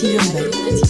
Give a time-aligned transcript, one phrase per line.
[0.00, 0.89] Sillón Verde.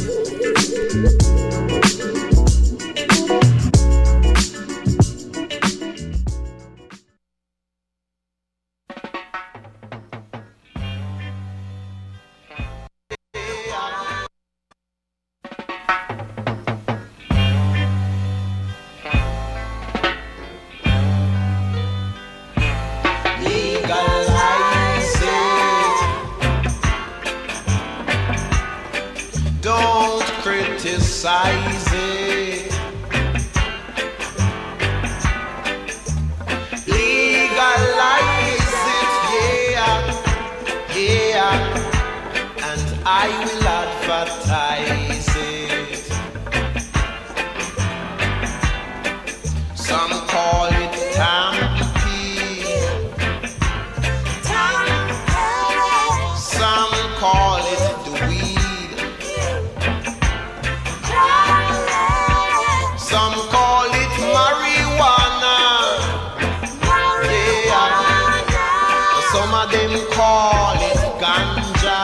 [69.69, 72.01] Them call it ganja.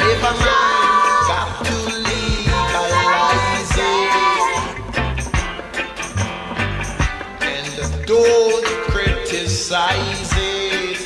[0.00, 1.76] Never mind, got to
[2.08, 4.12] legalize it.
[7.42, 7.68] And
[8.06, 11.00] don't criticize it.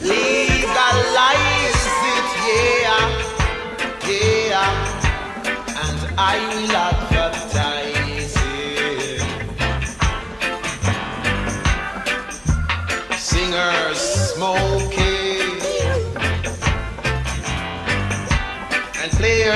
[0.00, 1.84] Legalize
[2.14, 3.06] it, yeah,
[4.08, 4.72] yeah,
[5.68, 6.20] and I
[6.56, 7.05] will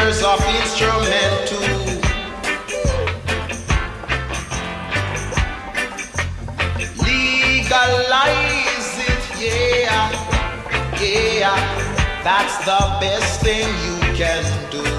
[0.01, 1.57] players of instrument too.
[7.05, 10.11] Legalize it, yeah,
[11.01, 11.59] yeah.
[12.25, 14.90] That's the best thing you can do.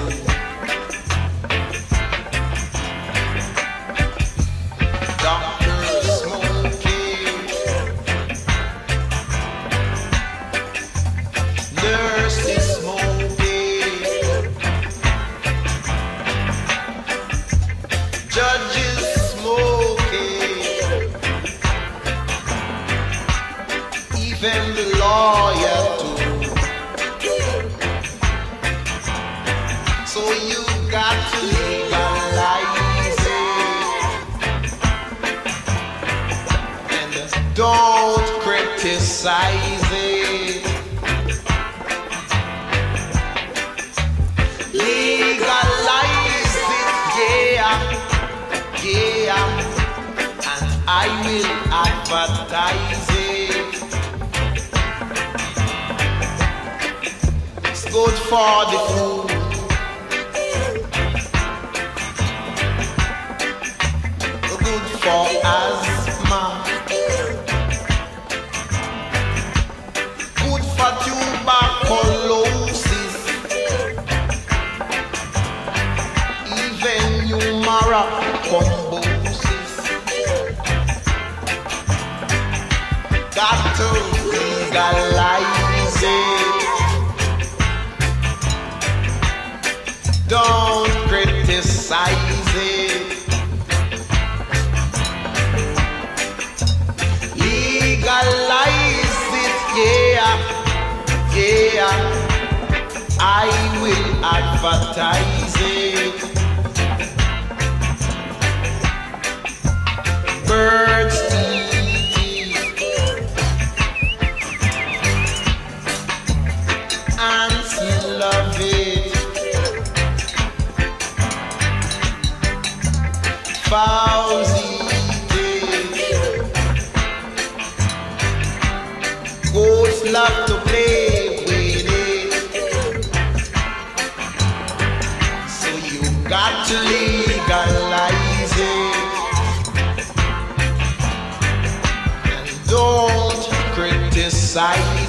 [144.52, 145.01] Side.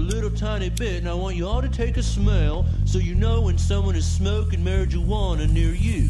[0.00, 3.42] little tiny bit, and I want you all to take a smell so you know
[3.42, 6.08] when someone is smoking marijuana near you.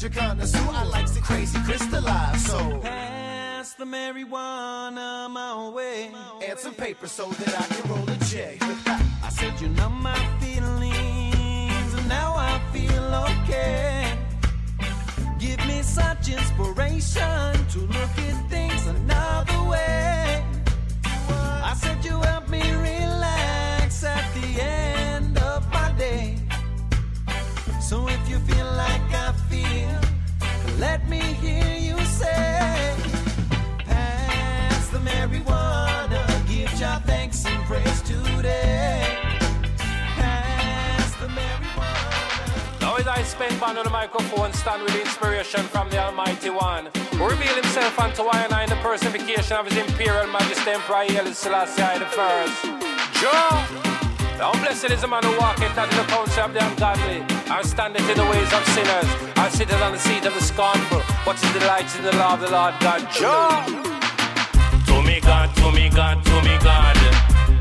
[0.00, 2.46] Be the ganja connoisseur, I like the crazy crystallized.
[2.46, 6.10] So pass the marijuana my way.
[6.46, 8.58] And some paper so that I can roll a J.
[9.22, 14.18] I said you know my feelings, and now I feel okay.
[15.38, 20.44] Give me such inspiration to look at things another way.
[21.62, 26.36] I said you help me relax at the end of my day.
[27.80, 29.09] So if you feel like
[30.80, 32.96] let me hear you say,
[33.84, 39.18] Pass the marijuana, give your thanks and praise today.
[40.16, 42.80] Pass the marijuana.
[42.80, 47.28] Now as I spend on the microphone, stand with inspiration from the Almighty One, who
[47.28, 51.34] reveal himself unto I and I in the personification of his imperial majesty Emperor Haile
[51.34, 52.64] Selassie I the first.
[53.20, 53.99] Joe!
[54.40, 58.08] Now blessed is the man who walketh in the counsel of the ungodly, and standeth
[58.08, 61.52] in the ways of sinners, and sitteth on the seat of the scornful, but his
[61.52, 63.04] delights in the law of the Lord God.
[63.12, 63.68] John.
[64.88, 66.96] To me God, to me God, to me God.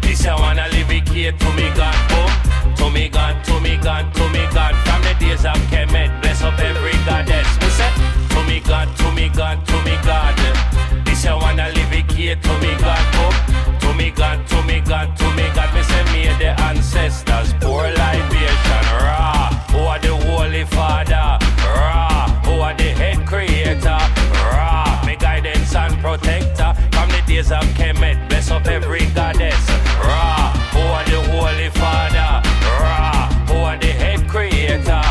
[0.02, 2.00] This I wanna live it here to me God.
[2.16, 4.74] Oh, to me God, to me God, to me God.
[4.88, 7.50] From the days of Kemet, bless up every goddess.
[7.60, 7.92] Me say,
[8.32, 10.79] to me God, to me God, to me God.
[11.20, 13.06] This I wanna live it here to me God.
[13.20, 15.76] Oh, to me God, to me God, to me God.
[15.76, 18.84] Me say, me the ancestors pour libation.
[19.04, 21.38] Ra, who are the holy Father?
[21.76, 24.00] Ra, who are the head creator?
[24.48, 26.74] Ra, me guidance and protector.
[26.94, 29.60] From the days of Kemet, bless up every goddess.
[30.00, 32.32] Ra, who are the holy father?
[32.80, 35.04] Ra, who are the head creator?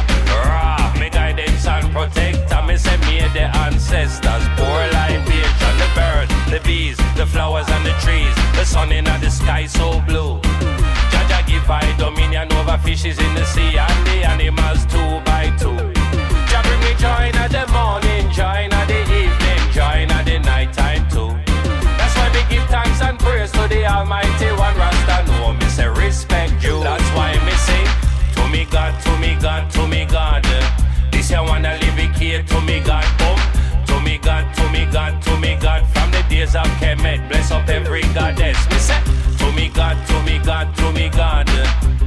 [0.47, 2.62] Ra, me guidance and protector.
[2.62, 4.49] Me say me the ancestors.
[4.57, 4.98] Birds,
[6.59, 8.35] the bees, the flowers and the trees.
[8.55, 10.41] The sun in the sky so blue.
[11.12, 15.77] Jaja give I dominion over fishes in the sea and the animals two by two.
[16.49, 20.73] Jah bring me joy in the morning, joy in the evening, joy in the night
[20.73, 21.31] time too.
[21.99, 24.77] That's why we give thanks and praise to the Almighty One.
[24.77, 26.81] Rasta know me say respect you.
[26.83, 27.85] That's why me say
[28.37, 30.45] to me God, to me God, to me God.
[31.12, 33.17] This I wanna live it here to me God.
[36.38, 38.57] Days of Kemet, bless up every goddess.
[38.71, 39.02] Me say
[39.38, 41.49] to me God, to me God, to me God.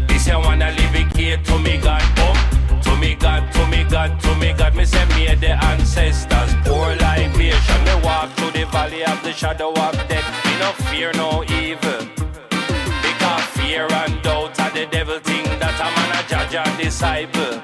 [0.07, 2.01] This I wanna live it here to me God.
[2.15, 4.73] Oh, to me God, to me God, to me God.
[4.73, 7.83] Me say me the ancestors pour libation.
[7.83, 10.45] Me walk through the valley of the shadow of death.
[10.45, 11.99] Me no fear no evil.
[13.03, 17.59] Because fear and doubt are the devil thing that I'm a judge and disciple.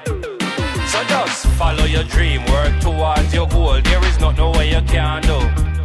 [0.86, 3.80] So just follow your dream, work towards your goal.
[3.80, 5.77] There is not no way you can do.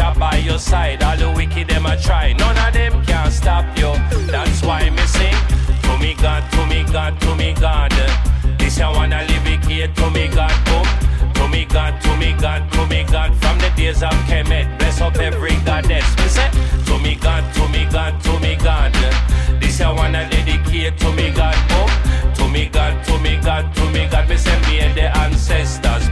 [0.00, 2.32] Jah by your side, all the wicked them a try.
[2.32, 3.92] None of them can stop you.
[4.32, 5.36] That's why me sing.
[5.82, 7.92] To me God, to me God, to me God.
[8.58, 10.56] This I wanna live it here to me God.
[10.64, 10.86] Boom.
[11.34, 13.30] To me God, to me God, to me God.
[13.42, 16.08] From the days of Kemet, bless up every goddess.
[16.16, 16.50] Me say,
[16.86, 18.94] to me God, to me God, to me God.
[19.60, 21.58] This I wanna dedicate to me God.
[21.68, 21.90] Boom.
[22.36, 24.26] To me God, to me God, to me God.
[24.30, 26.09] Me say me and the ancestors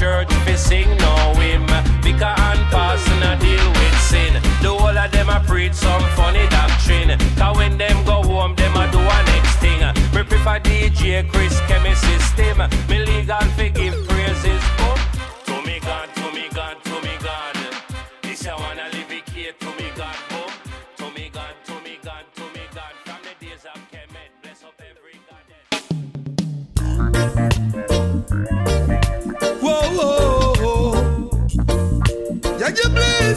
[0.00, 1.66] church fi sing now him.
[2.00, 4.32] Vicar and pastor a deal with sin.
[4.62, 7.18] The whole of them a preach some funny doctrine.
[7.36, 9.80] Cause when them go home, them a do a next thing.
[10.14, 12.58] Me prefer DJ Chris Chemist system.
[12.88, 14.09] Me legal forgive.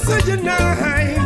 [0.05, 1.22] Bless and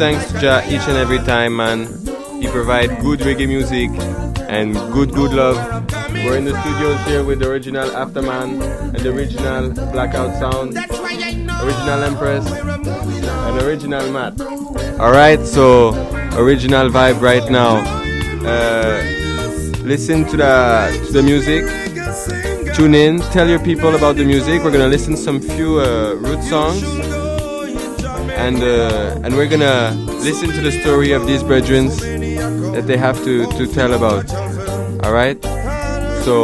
[0.00, 1.80] thanks to each and every time, man.
[2.40, 3.90] He provide good reggae music
[4.48, 5.58] and good, good love.
[6.24, 8.62] We're in the studios here with the original Afterman
[8.94, 14.40] and the original Blackout Sound, original Empress, and original Matt.
[14.98, 15.90] Alright, so
[16.32, 17.84] original vibe right now.
[18.42, 19.02] Uh,
[19.84, 21.62] listen to the to the music.
[22.74, 23.20] Tune in.
[23.32, 24.64] Tell your people about the music.
[24.64, 26.82] We're gonna listen some few uh, root songs,
[28.46, 29.92] and uh, and we're gonna
[30.24, 31.88] listen to the story of these brethren
[32.74, 34.24] that they have to to tell about.
[35.04, 35.38] All right.
[36.24, 36.34] So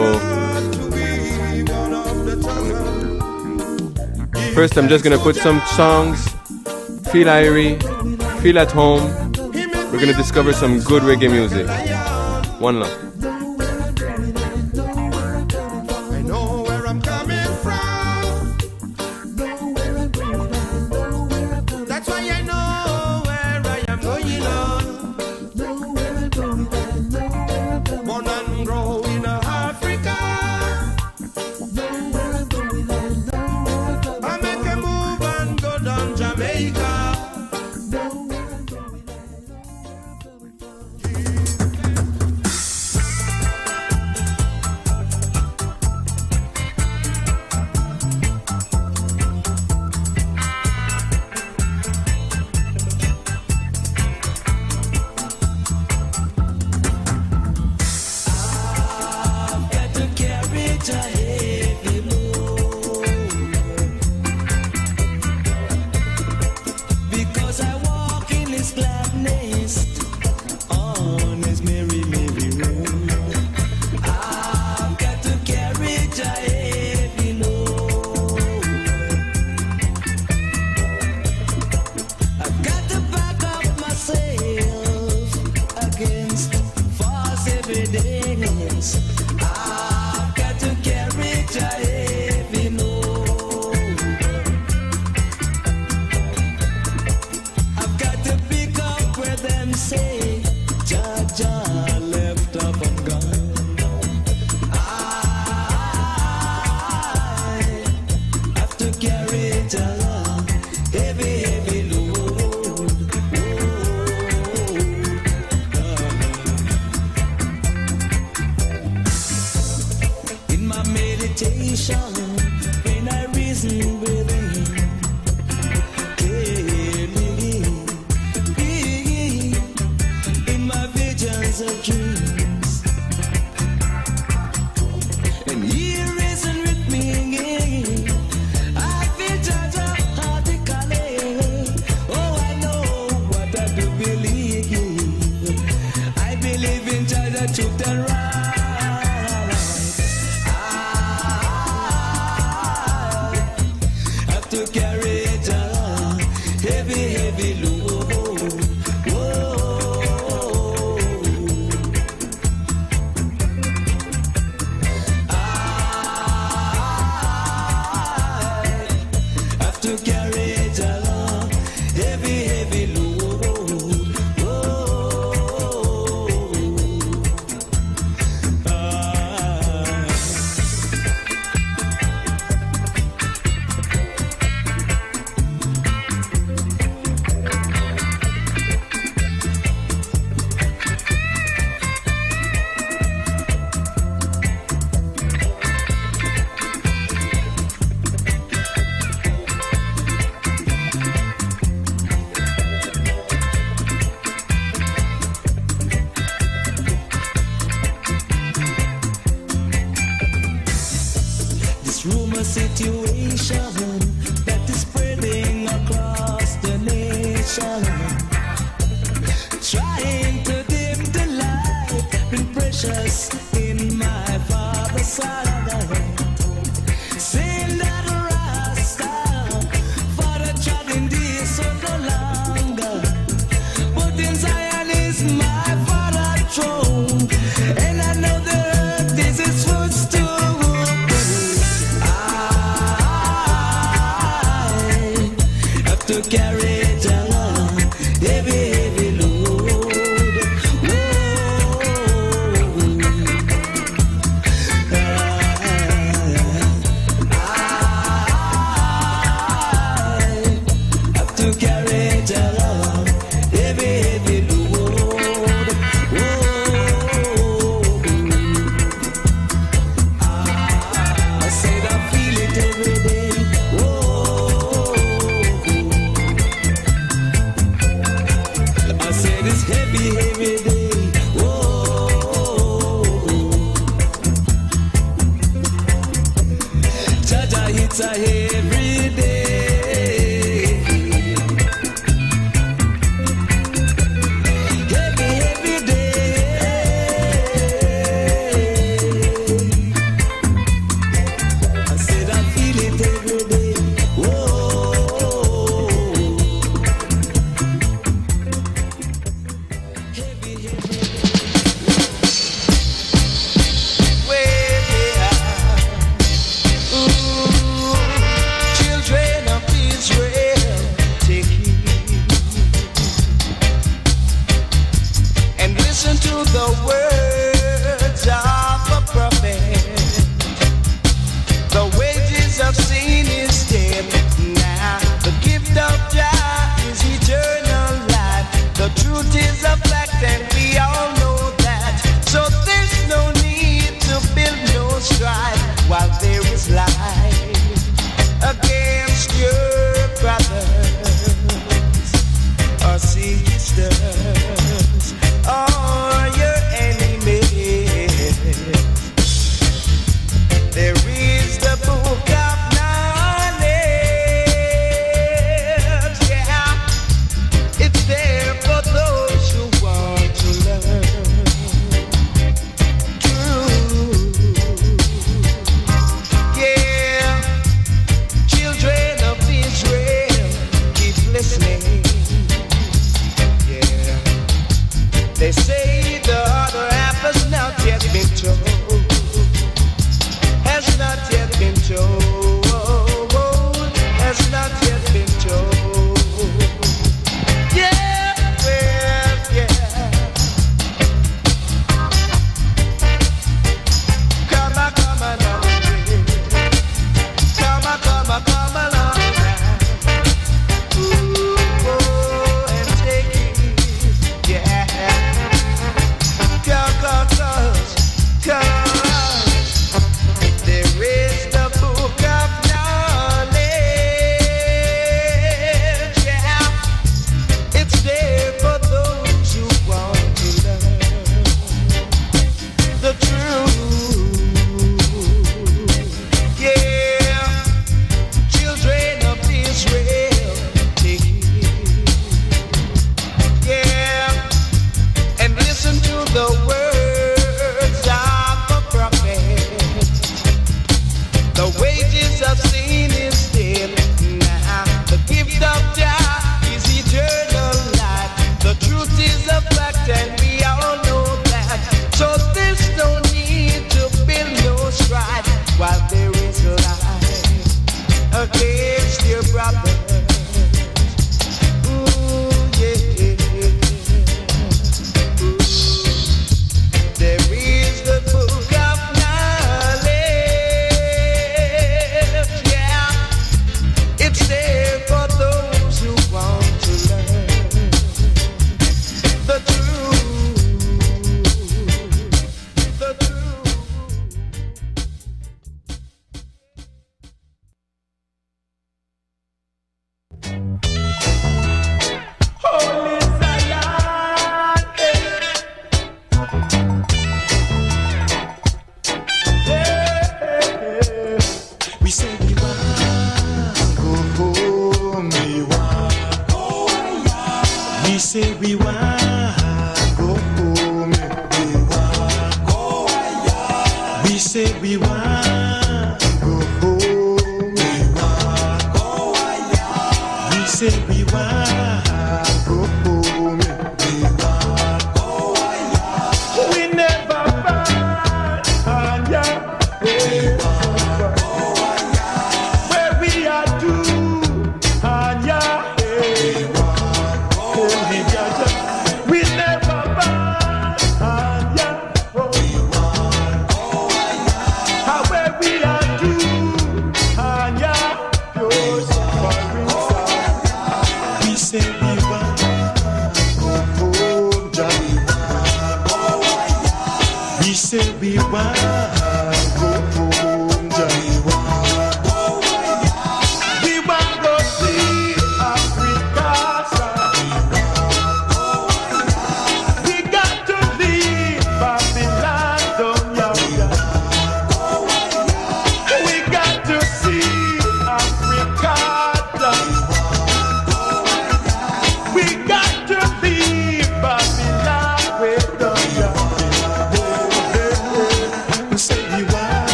[4.54, 6.18] first, I'm just gonna put some songs.
[7.12, 7.78] Feel airy,
[8.42, 9.04] feel at home.
[9.90, 11.66] We're gonna discover some good reggae music.
[12.60, 13.05] One love.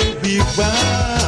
[0.00, 1.19] We say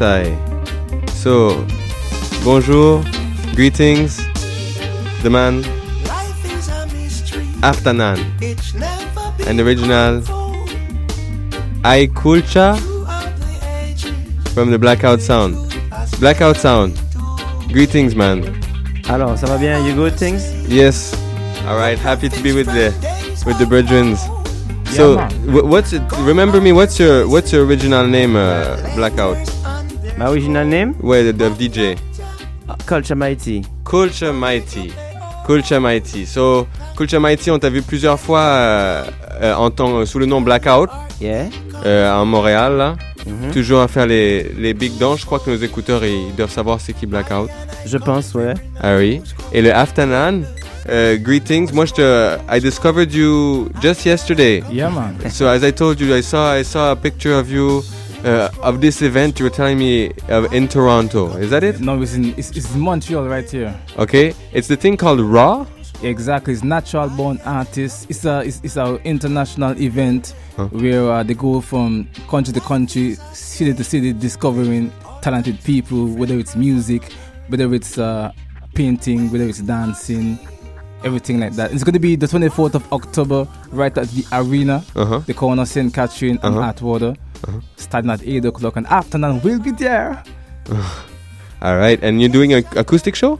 [0.00, 1.66] So,
[2.42, 3.04] bonjour,
[3.54, 4.16] greetings,
[5.22, 5.62] the man,
[7.60, 8.16] Aftanan,
[9.46, 10.22] and the original
[11.84, 12.78] I Kulcha
[14.54, 15.54] from the Blackout Sound.
[16.18, 16.98] Blackout Sound,
[17.68, 18.40] greetings, man.
[19.06, 19.84] Alors, ça va bien?
[19.84, 20.50] You good things?
[20.66, 21.12] Yes.
[21.66, 21.98] All right.
[21.98, 22.90] Happy to be with the
[23.44, 24.16] with the brethrens.
[24.96, 26.00] So, what's it?
[26.20, 26.72] Remember me?
[26.72, 28.34] What's your what's your original name?
[28.34, 29.36] Uh, Blackout.
[30.20, 30.94] My original name?
[31.02, 31.96] Ouais, the, the DJ.
[32.86, 33.62] Culture Mighty.
[33.86, 34.92] Culture Mighty.
[35.46, 36.26] Culture Mighty.
[36.26, 39.04] So, Culture Mighty, on t'a vu plusieurs fois euh,
[39.40, 40.90] euh, en tant, sous le nom Blackout.
[41.22, 41.46] Yeah.
[41.86, 42.96] Euh, à Montréal, là.
[43.26, 43.52] Mhm.
[43.54, 45.20] Toujours à faire les, les big dance.
[45.20, 47.48] Je crois que nos écouteurs, ils doivent savoir c'est qui Blackout.
[47.86, 48.52] Je pense, ouais.
[48.78, 49.22] Ah oui.
[49.54, 50.42] Et le Afternoon,
[50.86, 51.72] uh, greetings.
[51.72, 54.62] Moi, je te, I discovered you just yesterday.
[54.70, 55.14] Yeah, man.
[55.30, 57.82] So as I told you, I saw I saw a picture of you
[58.24, 59.38] uh, of this event.
[59.38, 61.28] You were telling me of in Toronto.
[61.36, 61.80] Is that it?
[61.80, 63.74] No, it's in it's, it's Montreal right here.
[63.98, 64.34] Okay.
[64.52, 65.66] It's the thing called Raw.
[66.02, 68.06] Exactly, it's natural born artists.
[68.08, 70.66] It's a it's, it's an international event Huh.
[70.68, 76.06] where uh, they go from country to country, city to city, discovering talented people.
[76.08, 77.12] Whether it's music,
[77.48, 78.32] whether it's uh,
[78.74, 80.38] painting, whether it's dancing,
[81.04, 81.72] everything like that.
[81.72, 85.20] It's going to be the 24th of October, right at the arena, Uh-huh.
[85.20, 85.92] the corner St.
[85.94, 86.56] Catherine and
[87.46, 87.60] Uh-huh.
[87.76, 88.76] Starting at 8 o'clock.
[88.76, 90.22] And afternoon, we'll be there.
[91.62, 91.98] All right.
[92.02, 93.38] And you're doing an acoustic show?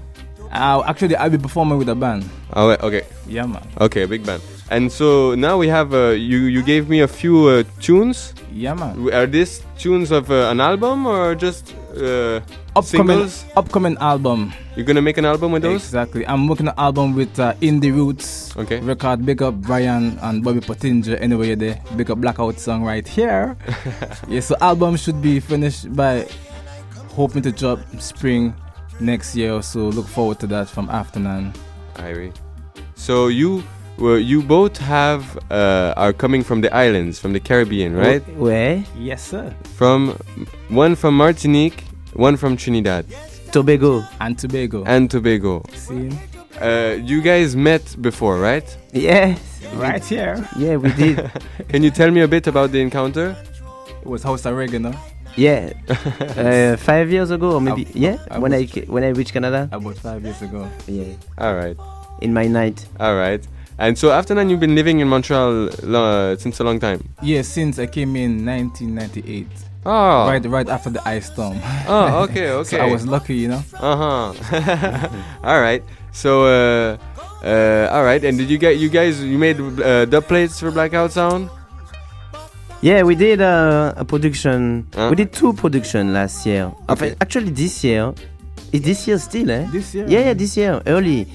[0.53, 2.29] Uh, actually, I'll be performing with a band.
[2.55, 3.07] Oh, okay.
[3.29, 3.63] Yeah, man.
[3.81, 4.43] Okay, big band.
[4.71, 6.39] And so now we have uh, you.
[6.47, 8.35] You gave me a few uh, tunes.
[8.53, 9.13] Yeah, man.
[9.13, 12.41] Are these tunes of uh, an album or just uh,
[12.77, 13.45] Upcoming, singles?
[13.57, 14.53] upcoming album.
[14.77, 15.83] You're gonna make an album with those?
[15.83, 16.27] Exactly.
[16.27, 18.57] I'm working an album with uh, Indie Roots.
[18.57, 18.81] Okay.
[18.81, 19.27] Record.
[19.27, 21.17] Big up Brian and Bobby Pottinger.
[21.17, 21.81] Anyway, you're there.
[21.97, 23.57] Big up Blackout song right here.
[24.29, 24.41] yeah.
[24.41, 26.29] So album should be finished by
[27.11, 28.55] hoping to drop spring
[29.01, 29.61] next year.
[29.63, 31.53] So look forward to that from Afternoon.
[31.97, 32.35] Irie.
[32.95, 33.63] So you
[34.01, 38.25] well, you both have uh, are coming from the islands, from the Caribbean, right?
[38.39, 38.85] Ouais.
[38.99, 39.55] Yes, sir.
[39.77, 40.17] From
[40.69, 41.85] one from Martinique,
[42.15, 43.05] one from Trinidad.
[43.53, 44.03] Tobago.
[44.21, 44.85] And Tobago.
[44.87, 45.63] And Tobago.
[45.75, 46.11] See?
[46.61, 48.65] Uh, you guys met before, right?
[48.93, 49.39] Yes.
[49.75, 50.47] Right here.
[50.57, 51.31] Yeah, we did.
[51.69, 53.37] Can you tell me a bit about the encounter?
[54.03, 54.93] It was House of Reggae, no?
[55.37, 55.73] Yeah.
[55.89, 57.87] uh, five years ago, or maybe.
[57.87, 58.17] I- yeah.
[58.31, 59.69] I when I was- ca- when I reached Canada.
[59.73, 60.69] About five years ago.
[60.87, 61.15] Yeah.
[61.39, 61.77] All right.
[62.21, 62.85] In my night.
[62.99, 63.47] All right.
[63.81, 67.01] And so after that, you've been living in Montreal uh, since a long time.
[67.23, 69.47] Yes, since I came in 1998.
[69.87, 70.29] Oh.
[70.29, 71.59] Right, right after the ice storm.
[71.89, 72.77] Oh, okay, okay.
[72.77, 73.63] so I was lucky, you know.
[73.81, 75.09] Uh huh.
[75.43, 75.83] all right.
[76.13, 76.99] So, uh,
[77.43, 78.23] uh, all right.
[78.23, 81.49] And did you get you guys you made uh, dub plates for Blackout Sound?
[82.83, 84.89] Yeah, we did uh, a production.
[84.95, 85.09] Huh?
[85.09, 86.71] We did two production last year.
[86.91, 87.17] Okay.
[87.21, 88.13] Actually, this year.
[88.73, 89.67] Is this year still, eh?
[89.73, 90.07] This year?
[90.07, 90.81] Yeah, yeah, this year.
[90.87, 91.27] Early.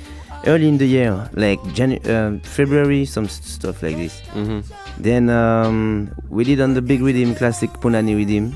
[0.46, 1.30] Early in the year.
[1.34, 4.22] Like Janu- um, February, some stuff like this.
[4.38, 4.62] Mhm.
[5.02, 8.54] Then um, we did on the big rhythm, classic Punani rhythm.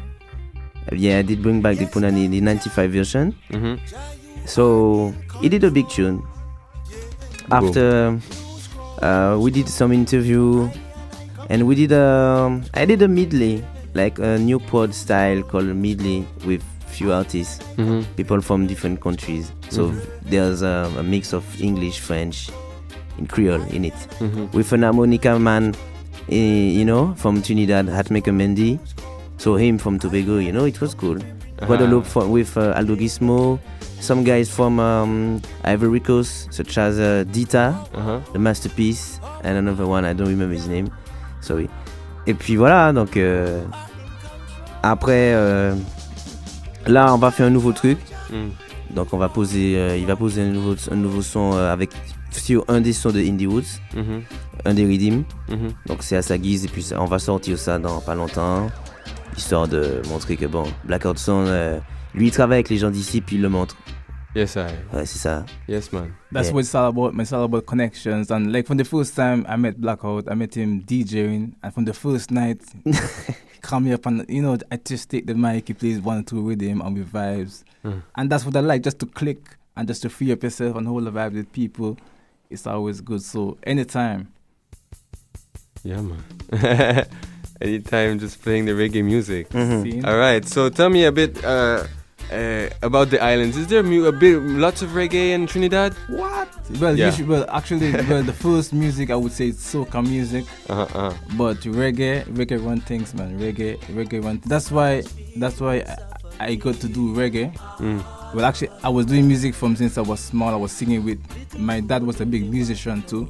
[0.85, 3.33] Uh, Yeah, I did bring back the Punani, the 95 version.
[3.49, 3.79] Mhm.
[4.45, 6.21] So he did a big tune.
[7.49, 8.17] After
[9.01, 10.69] uh, we did some interview,
[11.49, 13.65] and we did um, I did a medley,
[13.97, 16.61] like a new pod style called medley with
[16.99, 18.03] few artists, Mhm.
[18.17, 19.51] people from different countries.
[19.69, 20.01] So Mhm.
[20.29, 22.49] there's um, a mix of English, French,
[23.17, 23.95] and Creole in it.
[24.19, 24.51] Mhm.
[24.53, 25.73] With an harmonica man,
[26.29, 28.79] eh, you know, from Trinidad, Hatmaker Mendy.
[29.37, 31.17] So him from Tobago, you know, it was cool.
[31.65, 33.59] Guadeloupe for, with uh, Aldo Gizmo,
[34.01, 38.19] some guys from um, Ivory Coast, such as uh, Dita, Uh-huh.
[38.33, 40.89] The Masterpiece, and another one, I don't remember his name.
[41.41, 41.69] Sorry.
[42.27, 43.63] Et puis voilà, donc euh,
[44.83, 45.75] après, euh,
[46.89, 47.97] là, on va faire un nouveau truc.
[48.31, 48.95] Mm.
[48.95, 51.91] Donc on va poser, euh, il va poser un nouveau, un nouveau son euh, avec
[52.31, 54.21] sur un des sons de Indie Woods, Mhm.
[54.65, 55.23] un des rhythms.
[55.49, 55.69] Mhm.
[55.85, 58.67] Donc c'est à sa guise et puis on va sortir ça dans pas longtemps,
[59.37, 61.79] histoire de montrer que bon, Blackout Sound, euh,
[62.15, 63.75] lui il travaille avec les gens d'ici puis il le montre.
[64.35, 64.67] Yes, I.
[64.93, 65.45] Ouais, c'est ça.
[65.67, 66.13] Yes, man.
[66.31, 66.53] That's Yeah.
[66.53, 67.13] what it's all about.
[67.15, 67.21] man.
[67.23, 68.29] It's all about connections.
[68.29, 71.85] And like from the first time I met Blackout, I met him DJing, and from
[71.85, 75.67] the first night, he called me up and you know I just take the mic,
[75.69, 78.03] he plays one or two with him, and we vibes, Mm.
[78.17, 79.39] and that's what I like, just to click
[79.77, 81.97] and just to free up yourself and hold the vibe with people.
[82.51, 83.21] It's always good.
[83.23, 84.27] So anytime.
[85.83, 86.23] Yeah, man.
[87.61, 89.49] Anytime just playing the reggae music.
[89.49, 90.05] Mhm.
[90.05, 90.45] All right.
[90.47, 91.83] So tell me a bit uh,
[92.31, 93.57] uh, about the islands.
[93.57, 95.93] Is there mu- a bit lots of reggae in Trinidad?
[96.07, 96.47] What?
[96.79, 97.07] Well, Yeah.
[97.07, 101.13] usually, well, actually, well, the first music I would say it's soca music, Uh-huh, uh-huh.
[101.37, 103.39] but reggae, reggae run things, man.
[103.39, 104.41] Reggae, reggae run.
[104.45, 105.03] That's why,
[105.37, 105.83] that's why
[106.39, 107.53] I, I got to do reggae.
[107.77, 108.03] Mm.
[108.35, 110.53] Well, actually, I was doing music from since I was small.
[110.53, 111.19] I was singing with
[111.57, 113.27] my dad was a big musician too,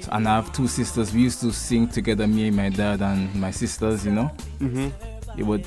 [0.00, 1.14] so, and I have two sisters.
[1.14, 4.04] We used to sing together, me and my dad and my sisters.
[4.04, 4.30] You know,
[4.60, 4.92] Mhm.
[5.38, 5.64] it would.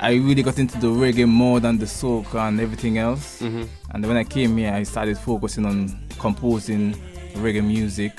[0.00, 3.40] I really got into the reggae more than the soca and everything else.
[3.42, 3.66] Mhm.
[3.92, 6.94] And when I came here, I started focusing on composing
[7.36, 8.12] reggae music.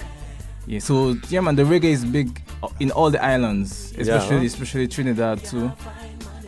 [0.66, 2.42] Yeah, so yeah, man, the reggae is big
[2.80, 4.46] in all the islands, especially huh?
[4.46, 5.72] especially Trinidad too.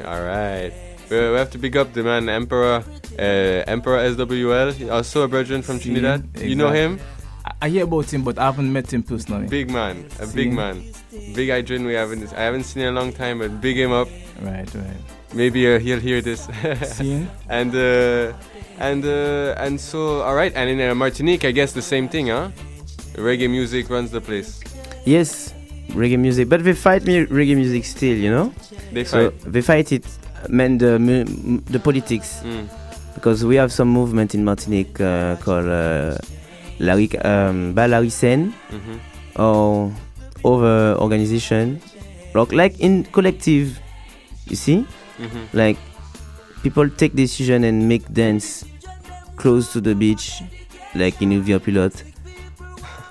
[0.05, 0.73] All right.
[1.09, 2.83] We we have to big up the man Emperor
[3.17, 3.21] uh,
[3.67, 4.91] Emperor SWL.
[4.91, 6.23] Also a brethren from See, Trinidad.
[6.39, 6.99] You know him?
[7.45, 9.47] I, I hear about him, but I haven't met him personally.
[9.47, 10.35] Big man, a See?
[10.35, 10.83] big man,
[11.33, 11.85] big Adrian.
[11.85, 14.07] We haven't I haven't seen in a long time, but big him up.
[14.41, 15.01] Right, right.
[15.33, 16.47] Maybe uh, he'll hear this.
[17.49, 18.33] And uh,
[18.79, 20.53] and uh, and so all right.
[20.55, 22.49] And in uh, Martinique, I guess the same thing, huh?
[23.15, 24.59] Reggae music runs the place.
[25.05, 25.53] Yes,
[25.93, 28.53] reggae music, but they fight me reggae music still, you know.
[28.91, 29.51] They so fight.
[29.53, 30.05] they fight it,
[30.49, 30.77] man.
[30.77, 30.97] The
[31.69, 32.65] the politics, Mm.
[33.15, 36.17] because we have some movement in Martinique uh, called uh,
[36.79, 38.97] Larry um, Balaricen Mhm.
[39.35, 39.91] or
[40.45, 41.81] other organization,
[42.33, 43.77] like like in collective.
[44.49, 44.85] You see,
[45.19, 45.53] Mhm.
[45.53, 45.77] like
[46.63, 48.65] people take decision and make dance
[49.35, 50.41] close to the beach,
[50.95, 52.03] like in Uvia Pilot.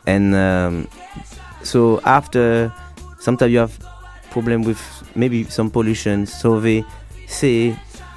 [0.07, 0.89] And um,
[1.63, 2.73] so after,
[3.21, 3.79] sometimes you have
[4.31, 4.81] problem with
[5.15, 6.27] maybe some pollution.
[6.27, 6.85] So they
[7.27, 7.77] say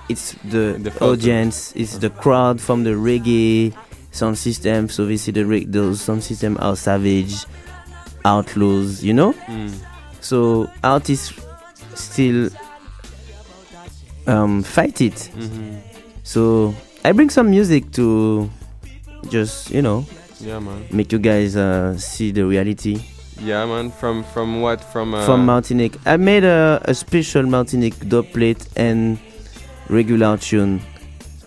[0.10, 3.74] it's the, The audience, it's the crowd from the reggae
[4.12, 4.90] sound system.
[4.90, 7.46] So they see the reg- those sound system are savage,
[8.26, 9.34] outlaws, you know.
[9.48, 9.74] Mm.
[10.20, 11.34] So artists
[11.96, 12.50] still
[14.28, 15.30] um, fight it.
[15.36, 15.78] Mhm.
[16.24, 18.50] So I bring some music to
[19.30, 20.06] just you know
[20.40, 20.86] Yeah, man.
[20.92, 23.00] make you guys uh, see the reality
[23.44, 23.90] Yeah, man.
[23.92, 24.82] From from what?
[24.94, 25.98] From uh, from Martinique.
[26.06, 29.18] I made a, a special Martinique dub plate and
[29.90, 30.80] regular tune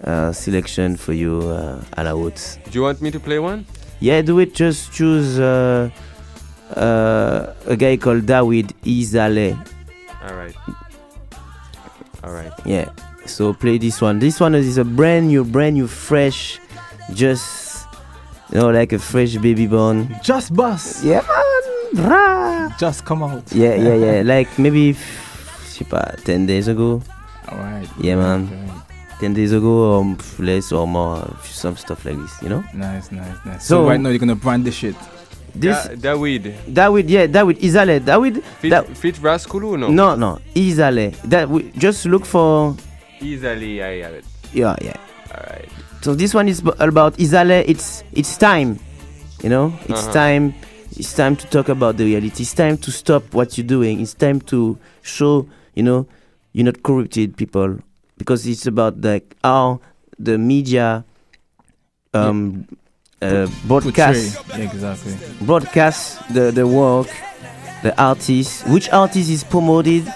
[0.04, 2.58] uh, selection for you uh, à la haute.
[2.70, 3.64] Do you want me to play one?
[4.00, 4.54] Yeah, do it.
[4.54, 5.88] Just choose uh,
[6.74, 9.56] a guy called Dawid Izale.
[10.28, 10.54] All right.
[12.24, 12.52] All right.
[12.64, 12.88] Yeah.
[13.26, 14.18] So play this one.
[14.18, 16.58] This one is a brand new, brand new, fresh,
[17.12, 17.86] just
[18.52, 20.08] you know, like a fresh baby born.
[20.22, 21.04] Just bust.
[21.04, 22.08] Yeah, man.
[22.08, 22.76] Rah.
[22.78, 23.44] Just come out.
[23.52, 24.22] Yeah, yeah, yeah.
[24.24, 27.02] like maybe, f- je sais pas, 10 days ago.
[27.48, 27.88] Alright.
[28.00, 28.48] Yeah, man.
[29.20, 32.64] 10 days ago, or f- less or more, some stuff like this, you know?
[32.74, 33.64] Nice, nice, nice.
[33.64, 34.96] So, So- right now you're gonna brand this shit.
[35.54, 36.52] This, Da- Dawid.
[36.66, 38.00] Dawid, yeah, Dawid Izale.
[38.00, 38.42] Dawid.
[38.60, 39.88] Fit, Da- fit Raskulu, no?
[39.88, 41.12] no, no, Izale.
[41.22, 42.76] That we just look for.
[43.20, 44.24] Easily, I have it.
[44.52, 44.96] Yeah, yeah.
[45.30, 45.68] Alright.
[46.02, 47.64] So this one is b- about Izale.
[47.66, 48.78] It's it's time,
[49.42, 49.72] you know.
[49.88, 50.12] It's Uh-huh.
[50.12, 50.54] time.
[50.96, 52.42] It's time to talk about the reality.
[52.42, 54.00] It's time to stop what you're doing.
[54.00, 56.06] It's time to show, you know,
[56.52, 57.78] you're not corrupted people
[58.18, 59.80] because it's about like how
[60.18, 61.04] the media
[62.12, 62.66] um
[63.22, 64.64] uh, broadcast Portray.
[64.64, 65.14] Exactly.
[65.40, 67.08] broadcast the the work,
[67.82, 70.06] the artist, which artist is promoted,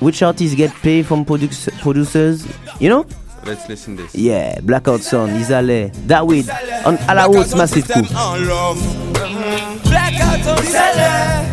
[0.00, 2.46] which artists get paid from produc- producers,
[2.80, 3.04] you know.
[3.44, 4.14] Let's listen this.
[4.14, 6.50] Yeah, Blackout Son, Isale, Dawid,
[6.84, 8.02] on à la haute massive coup.
[8.02, 9.78] Mm-hmm.
[9.88, 11.44] Blackout on Isale,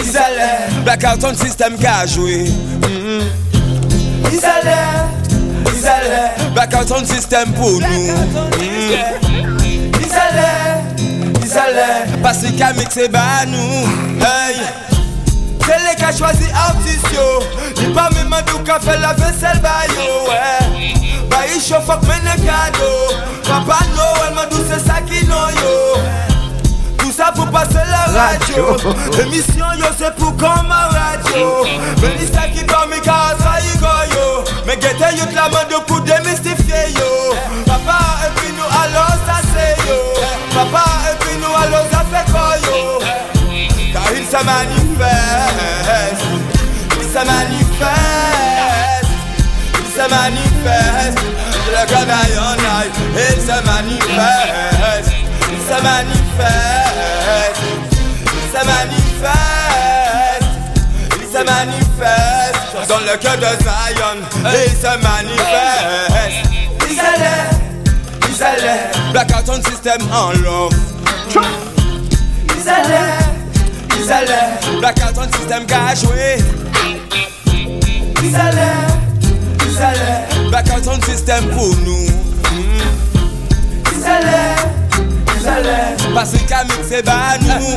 [0.00, 2.44] Isale, Blackout on system qu'a joué.
[2.44, 3.22] Mm-hmm.
[4.34, 4.76] Isale,
[5.72, 9.37] Isale, Blackout on system pour nous.
[10.08, 13.58] Isale, Isale, parce qu'a mixé bah nous.
[14.20, 14.56] Hey.
[15.66, 17.42] C'est les qu'a choisi artistes yo.
[17.76, 20.94] Ni pas même mandou qu'a fait la vaisselle bah yo ouais
[21.28, 23.12] Bah il chauffe fuck men cadeau
[23.44, 26.00] Papa Noël mandou c'est ça qui non yo.
[26.96, 28.76] Tout ça pour passer la radio.
[29.18, 31.66] L'émission yo c'est pour comme radio.
[32.00, 34.44] Mais ça qui dorment car ça y go yo.
[34.66, 37.34] Mais guettez yo la mandou pour démystifier yo
[44.30, 46.24] car il se manifeste,
[47.00, 47.88] il se manifeste,
[49.74, 51.18] il se manifeste,
[51.70, 55.12] le canaille en aille, il se manifeste,
[55.50, 57.62] il se manifeste,
[58.34, 59.38] il se manifeste,
[61.20, 66.48] il se manifeste, dans le cœur de Zion, il se manifeste,
[66.90, 67.48] il allait,
[68.28, 70.74] il allait, blackout on system en love.
[72.60, 72.68] Ils allaient, ils allaient, blackout on system qu'a joué.
[72.68, 73.17] Ils allaient,
[74.08, 74.12] ils
[79.82, 82.06] allaient, blackout on system pour nous.
[82.52, 82.80] Mm.
[83.94, 84.56] Ils allaient,
[85.38, 87.76] ils allaient, parce qu'à mixer bah nous.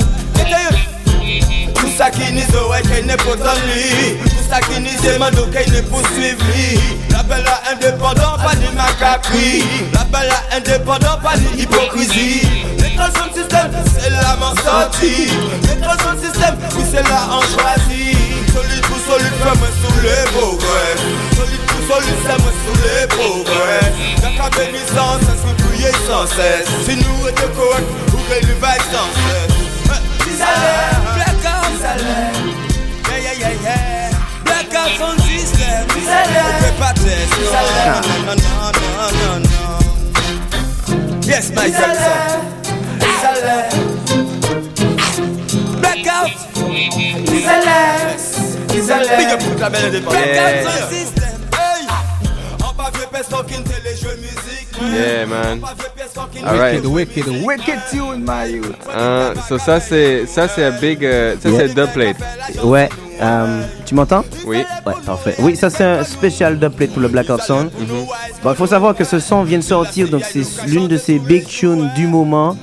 [1.73, 4.17] Tout ça qui nous aurait qu'il n'est pas dans lui.
[4.23, 6.79] Tout ça qui nous demande qu'il n'est pas suivi
[7.09, 9.63] L'appel à indépendant, pas de macacri
[9.93, 12.41] L'appel à indépendant, pas d'hypocrisie
[12.79, 13.70] L'écran de système,
[14.41, 15.29] m'en sortie
[15.69, 18.17] L'écran de système, oui c'est là en choisit
[18.53, 20.95] Solide pour solide, fais-moi sous les progrès.
[21.37, 23.87] Solide pour solide, fais-moi sous les progrès.
[24.21, 26.67] La cap bénissance, ce prier sans cesse.
[26.85, 29.55] Si nous étions corrects, ou que nous vaille sans cesse.
[30.27, 32.11] Isale, blackout, Isale,
[33.09, 34.09] yeah yeah yeah yeah,
[34.43, 35.99] blackout on system, on
[36.63, 41.21] fait pas test, non non non non non.
[41.25, 41.67] Yes, my
[46.89, 47.34] Jackson.
[47.34, 51.11] Isale, blackout, Isale, Isale, big up toute la belle indépendance.
[54.82, 55.25] Yeah.
[55.25, 55.61] Man.
[55.61, 56.84] Wicked, Alright.
[56.84, 58.88] Wicked, wicked, wicked tune, my youth.
[58.88, 61.73] Uh, so ça c'est ça c'est un big euh, ça c'est Yeah.
[61.73, 62.15] dubplate.
[62.63, 62.89] Ouais,
[63.21, 64.23] euh, tu m'entends?
[64.45, 64.63] Oui.
[64.86, 65.36] Ouais, parfait.
[65.39, 67.69] Oui, ça c'est un spécial dubplate pour le Blackout Sound.
[68.43, 71.19] Bon, il faut savoir que ce son vient de sortir, donc c'est l'une de ces
[71.19, 72.57] big tunes du moment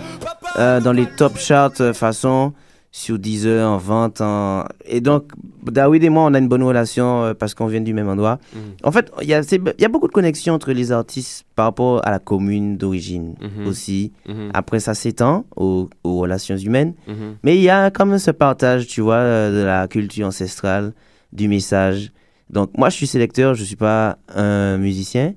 [0.59, 2.53] euh, dans les top charts euh, façon
[2.99, 4.21] sur Deezer, en vente.
[4.21, 4.65] En...
[4.87, 5.31] Et donc,
[5.63, 8.39] David et moi, on a une bonne relation euh, parce qu'on vient du même endroit.
[8.83, 9.43] En fait, il y, a-
[9.79, 13.67] y beaucoup de connexions entre les artistes par rapport à la commune d'origine Mhm.
[13.67, 14.13] aussi.
[14.29, 14.51] Mhm.
[14.55, 16.95] Après, ça s'étend aux, aux relations humaines.
[17.07, 17.37] Mhm.
[17.45, 20.93] Mais il y a quand même ce partage, tu vois, euh, de la culture ancestrale,
[21.33, 22.13] du message.
[22.51, 25.35] Donc, moi, je suis sélecteur, je suis pas un musicien,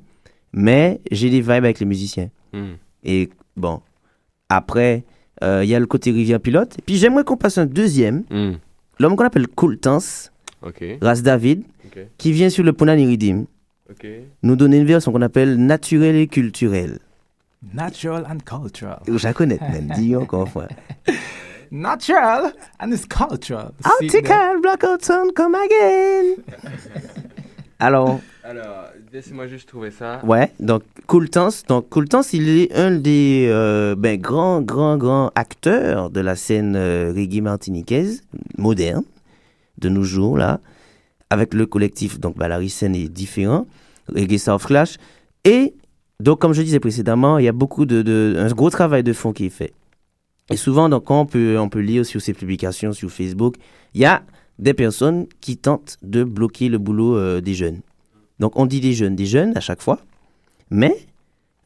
[0.54, 2.30] mais j'ai des vibes avec les musiciens.
[2.54, 2.78] Mhm.
[3.04, 3.82] Et bon,
[4.50, 5.04] après,
[5.44, 6.76] euh, il y a le côté rivière pilote.
[6.80, 8.58] Et puis, j'aimerais qu'on passe un deuxième, Mhm.
[9.00, 10.32] l'homme qu'on appelle Coultance,
[10.62, 10.84] Ok.
[11.02, 11.64] Ras David,
[12.18, 13.46] qui vient sur le Punani Ridim,
[13.90, 14.08] Ok.
[14.44, 17.00] nous donner une version qu'on appelle naturelle et culturelle.
[17.74, 19.00] Natural and cultural.
[19.08, 20.68] Je la connais même, dis encore une fois.
[21.72, 23.72] Natural and it's cultural.
[23.84, 26.36] Article, Sound, come again.
[27.80, 30.20] Alors, Alors, laissez-moi juste trouver ça.
[30.26, 36.10] Ouais, donc Coultance, donc Coultance, il est un des euh, ben, grands, grands, grands acteurs
[36.10, 38.24] de la scène euh, reggae martiniquaise
[38.58, 39.04] moderne.
[39.78, 40.60] de nos jours, là,
[41.30, 43.66] avec le collectif, donc bah, la Ricen est différent,
[44.14, 44.98] Reggae South Clash.
[45.44, 45.74] Et
[46.20, 49.14] donc, comme je disais précédemment, il y a beaucoup de, de- un gros travail de
[49.14, 49.74] fond qui est fait.
[50.52, 53.56] Et souvent, donc, quand on peut, on peut lire sur ces publications sur Facebook,
[53.94, 54.22] il y a
[54.60, 57.80] des personnes qui tentent de bloquer le boulot euh, des jeunes.
[58.42, 60.00] Donc, on dit des jeunes, des jeunes à chaque fois,
[60.72, 60.98] mais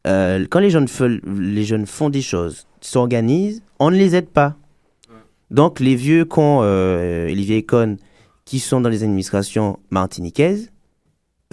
[0.06, 4.28] euh, quand les jeunes, font, les jeunes font des choses, s'organisent, on ne les aide
[4.28, 4.58] pas.
[5.52, 7.98] Donc, les vieux cons euh, et les vieilles connes
[8.44, 10.70] qui sont dans les administrations martiniquaises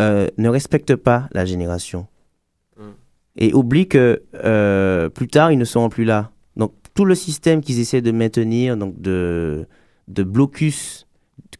[0.00, 2.08] euh, ne respectent pas la génération.
[3.36, 6.32] Et oublient que euh, plus tard, ils ne seront plus là.
[6.56, 9.66] Donc, tout le système qu'ils essaient de maintenir, donc de,
[10.08, 11.06] de blocus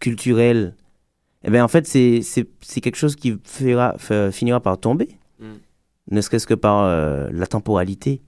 [0.01, 0.75] culturel,
[1.45, 3.97] eh bien, en fait, c'est quelque chose qui fera,
[4.31, 5.09] finira par tomber.
[5.41, 5.45] Mm.
[6.11, 8.21] Ne serait-ce que par euh, la temporalité.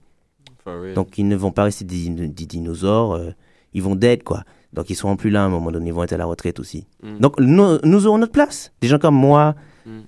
[0.95, 3.31] Donc, ils ne vont pas rester des, des dinosaures, euh,
[3.73, 4.43] ils vont d'être, quoi.
[4.73, 6.59] Donc, ils seront plus là à un moment donné, ils vont être à la retraite
[6.59, 6.87] aussi.
[7.03, 7.19] Mm.
[7.19, 8.71] Donc, nous, nous aurons notre place.
[8.81, 9.55] Des gens comme moi,
[9.85, 9.99] Mm.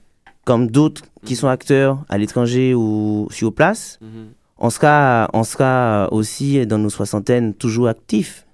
[0.45, 4.29] comme d'autres qui sont acteurs à l'étranger ou sur place, Mhm.
[4.57, 8.47] on, sera, on sera aussi dans nos soixantaines toujours actifs.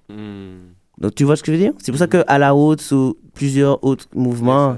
[0.98, 1.72] Donc, tu vois ce que je veux dire?
[1.78, 4.76] C'est pour ça qu'à la haute, ou plusieurs autres mouvements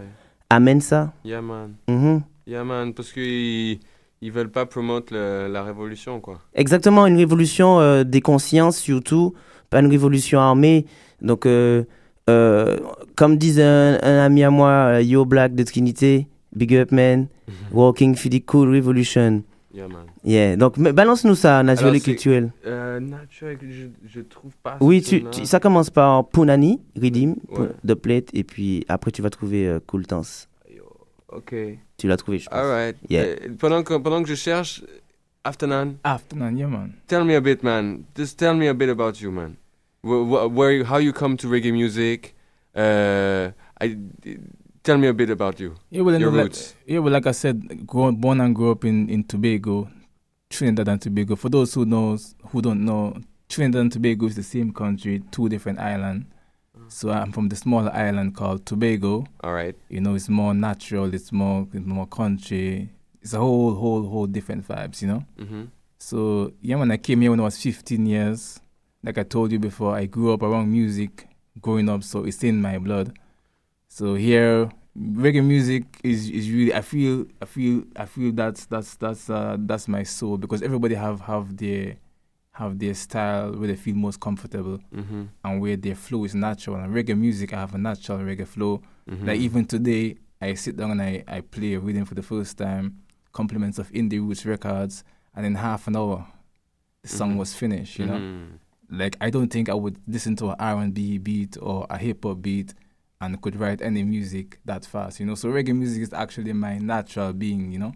[0.51, 1.13] amènent ça.
[1.25, 1.75] Yeah, man.
[1.89, 2.23] Mhm.
[2.47, 2.95] Yeah, man.
[2.95, 3.79] Parce qu'ils
[4.23, 6.39] ils veulent pas promouvoir la révolution, quoi.
[6.55, 9.35] Exactement, une révolution euh, des consciences surtout,
[9.71, 10.87] pas une révolution armée.
[11.21, 11.85] Donc, euh,
[12.31, 12.79] euh,
[13.15, 17.29] comme disait un, un ami à moi, Yo Black de Trinité, Big Up Man,
[17.73, 19.43] Walking for the Cool Revolution.
[19.77, 20.07] Yeah, man.
[20.25, 22.51] Yeah, donc balance-nous ça, naturel Alors, culturel.
[22.65, 24.79] Euh, naturel, je, je trouve pas.
[24.81, 27.69] Oui, tu, ça commence par Punani, Redeem, Ouais.
[27.85, 30.49] de Plate, et puis après tu vas trouver euh, Cool Dance.
[31.29, 31.55] Ok.
[31.99, 32.59] Tu l'as trouvé, je pense.
[32.59, 32.97] Alright.
[33.11, 33.25] Yeah.
[33.27, 34.83] Euh, pendant, que, pendant que je cherche,
[35.45, 35.97] Afternoon.
[36.05, 36.93] Afternoon, yeah, man.
[37.07, 38.05] Tell me a bit, man.
[38.17, 39.57] Just tell me a bit about you, man.
[40.03, 42.35] Where, where, where you, how you come to reggae music.
[42.75, 43.51] Uh,
[43.81, 43.97] I,
[44.87, 45.75] tell me a bit about you.
[45.91, 46.75] Yeah, well, Your like, roots.
[46.87, 49.89] yeah, well, like I said, grow, born and grew up in, in Tobago,
[50.49, 51.37] Trinidad and Tobago.
[51.37, 53.17] For those who knows who don't know,
[53.49, 56.27] Trinidad and Tobago is the same country, two different islands.
[56.89, 59.27] So I'm from the smaller island called Tobago.
[59.43, 59.75] All right.
[59.89, 61.13] You know, it's more natural.
[61.13, 62.91] It's more it's more country.
[63.23, 65.03] It's a whole whole whole different vibes.
[65.03, 65.25] You know.
[65.37, 65.69] Mhm.
[65.99, 68.61] So yeah, when I came here when I was 15 years,
[69.03, 71.27] like I told you before, I grew up around music,
[71.61, 73.19] growing up, so it's in my blood.
[73.89, 78.97] So here, reggae music is is really I feel I feel I feel that's that's
[78.97, 81.97] that's uh, that's my soul because everybody have have their
[82.53, 85.29] have their style where they feel most comfortable Mhm.
[85.45, 86.77] and where their flow is natural.
[86.77, 88.81] And reggae music, I have a natural reggae flow.
[89.11, 89.27] Mhm.
[89.27, 92.57] Like even today, I sit down and I, I play a rhythm for the first
[92.57, 96.27] time, compliments of Indie Roots Records, and in half an hour,
[97.03, 97.39] the song Mhm.
[97.39, 97.99] was finished.
[97.99, 98.47] You know, Mhm.
[98.89, 101.99] like I don't think I would listen to an R and B beat or a
[101.99, 102.73] hip hop beat
[103.21, 105.21] and could write any music that fast.
[105.21, 107.73] You know, so reggae music is actually my natural being.
[107.73, 107.93] You know,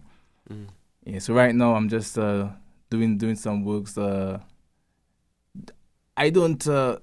[0.49, 0.67] Mm.
[1.05, 1.19] yeah.
[1.19, 2.49] So right now I'm just uh,
[2.89, 3.97] doing doing some works.
[3.97, 4.39] Uh,
[6.17, 6.65] I don't.
[6.67, 6.97] Uh,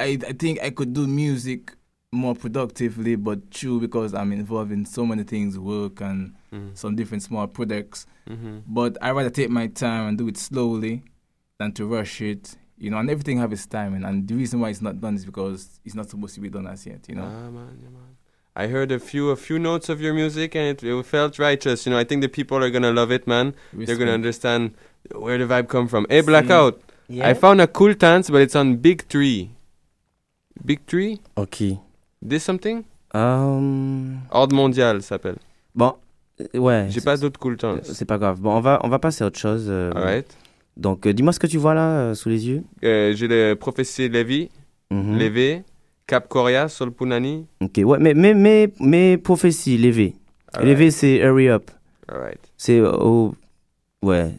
[0.00, 1.74] I I think I could do music
[2.12, 6.76] more productively, but true because I'm involved in so many things, work and Mm.
[6.78, 8.06] some different small projects.
[8.28, 8.62] Mhm.
[8.68, 11.02] But I rather take my time and do it slowly
[11.58, 12.56] than to rush it.
[12.78, 14.04] You know, and everything have its timing.
[14.04, 16.66] And the reason why it's not done is because it's not supposed to be done
[16.66, 17.06] as yet.
[17.08, 17.22] You know.
[17.24, 18.16] Ah, man, yeah, man.
[18.56, 21.86] I heard a few a few notes of your music and it, it felt righteous.
[21.86, 23.54] You know, I think the people are gonna love it, man.
[23.72, 24.74] They're gonna understand
[25.12, 26.06] where the vibe come from.
[26.08, 26.80] Hey, Blackout.
[27.08, 27.28] Yeah.
[27.28, 29.50] I found a cool dance, but it's on Big Tree.
[30.64, 31.20] Big Tree.
[31.36, 31.78] Ok.
[32.22, 32.84] This something?
[33.12, 35.36] Um, Ordre mondial s'appelle.
[35.74, 35.94] Bon,
[36.54, 36.86] ouais.
[36.90, 37.92] J'ai pas d'autres cool dance.
[37.92, 38.40] C'est pas grave.
[38.40, 39.66] Bon, on va, on va passer à autre chose.
[39.68, 40.36] euh, Alright.
[40.76, 42.62] Donc, euh, dis-moi ce que tu vois là, euh, sous les yeux.
[42.84, 44.50] Euh, J'ai le prophétie Lévi,
[44.90, 45.16] Mhm.
[45.18, 45.62] Lévé,
[46.06, 47.46] Cap Coria, Sol Punani.
[47.62, 50.14] Ok, ouais, mais, mais, mais, mais prophétie, lever.
[50.52, 50.68] Alright.
[50.68, 51.70] Lever, c'est hurry up.
[52.08, 52.38] Alright.
[52.56, 53.34] C'est, euh, oh,
[54.02, 54.30] ouais,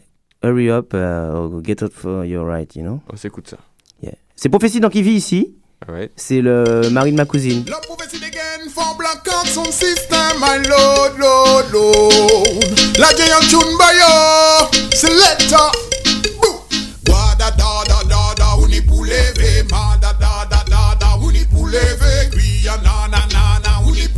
[0.42, 3.00] hurry up, or get up for your right, you know?
[3.12, 3.58] On s'écoute ça.
[4.02, 4.14] Yeah.
[4.36, 5.54] C'est prophétie, donc il vit ici.
[5.86, 6.12] Alright.
[6.16, 7.64] C'est le mari de ma cousine.
[8.74, 12.60] For black out sound system, my lord, lord, lord.
[12.98, 15.72] La giant tune by yo, selector.
[17.46, 19.64] Da da da da da, uni pour lever.
[19.70, 22.28] Ma da da da da da, uni pour lever.
[22.32, 24.08] Cria na na na na, uni.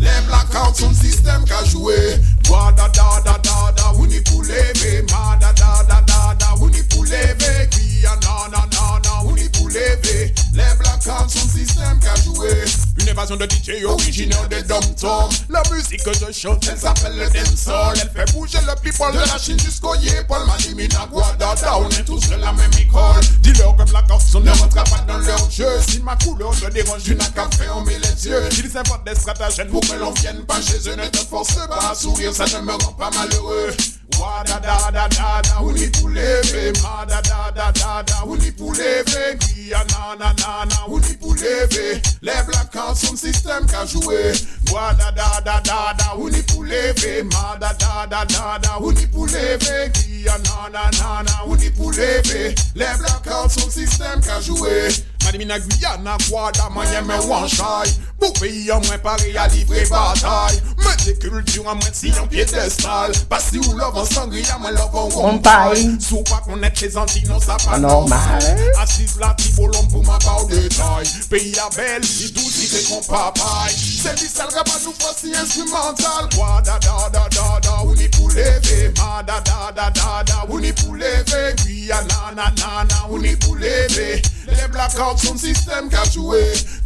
[0.00, 2.18] Les black out sound system qu'a joué.
[2.48, 5.04] Wa da da da da da, uni pour lever.
[5.10, 7.41] Ma da da da da da, uni pour lever.
[9.74, 12.50] Les black out sound system qu'a joué.
[12.98, 15.30] You never passion de DJ originaire des dom-toms.
[15.48, 17.96] La musique que je chante, elle s'appelle le dancehall.
[18.02, 20.44] Elle fait bouger le people de la Chine jusqu'au Yépol.
[20.46, 23.22] Mani, Mina, Guadada, on est tous de la même école.
[23.40, 25.80] Dis-leur que Black on ne rentrera pas dans leur jeu.
[25.88, 28.48] Si ma couleur te dérange, tu n'as qu'à fermer les yeux.
[28.58, 30.96] Ils inventent des stratagèmes pour que l'on vienne pas chez eux.
[30.96, 33.70] Ne te force pas à sourire, ça ne me rend pas malheureux.
[34.22, 38.22] Wa da da da da da, ouli pou leve Ma da da da da da,
[38.24, 43.16] ouli pou leve Gria na na na na, ouli pou leve Les Black Out son
[43.16, 44.32] système qu'a joué
[44.70, 48.78] Wa da da da da da, ouli pou leve Ma da da da da da,
[48.78, 53.70] ouli pou leve Gria na na na na, ouli pou leve Les Black Out son
[53.70, 54.40] système qu'a
[55.22, 56.16] joué Madi mina Guyana,
[56.74, 57.20] manye men
[58.38, 63.12] peyi an mwen pare a livre batay Men de kultur an mwen si yon piedestal.
[63.28, 67.24] Pasi ou love an sangri a mwen love an wompay Sou pa konet les anti
[67.28, 68.42] non sa pa normal
[68.82, 71.06] Asis la ti bolon pou ma pa ou detay.
[71.30, 73.72] Peyi a bel, si dou si te kon papay.
[73.74, 74.94] Se di sel rapa nou
[75.30, 76.28] instrumental.
[76.34, 78.90] Guada da da da da, ou ni pou leve.
[78.98, 81.42] Ma da da da da da, ou ni pou leve.
[81.62, 84.22] Guyana na na na, ou ni pou leve.
[84.48, 86.40] Les Black Système qu'a joué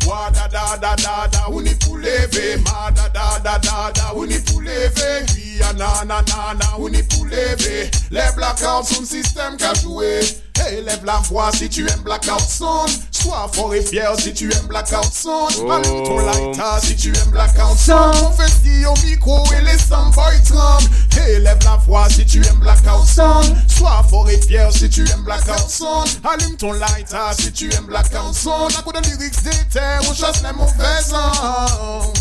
[0.07, 3.91] Wa da da da da da, ou ni pou leve Ma da da da da
[3.93, 8.33] da, ou ni pou leve Gria na na na na, ou ni pou leve Les
[8.35, 10.21] Black Out son système qu'a joué
[10.59, 12.91] Hey, lève la voix si tu aimes Blackout Sound.
[13.27, 15.69] Sois fort et fier si tu aimes Blackout Sound.
[15.69, 18.15] Allume ton lighter ah, si tu aimes Blackout Sound.
[18.23, 20.89] On fait ski au micro et les soundboys tremblent.
[21.19, 23.57] Hey, lève la voix si tu aimes Blackout Sound.
[23.67, 26.09] Sois fort et fier si tu aimes Blackout Sound.
[26.23, 28.73] Allume ton lighter si tu aimes Blackout Sound.
[28.79, 32.13] À coup de lyrics d'éther, on chasse les mauvais sons.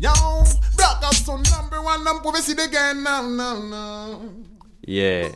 [0.00, 0.10] Yo,
[0.76, 3.04] Blackout Sound number one, I'm prophecy again.
[3.04, 4.20] No, no, no.
[4.88, 5.28] Yeah.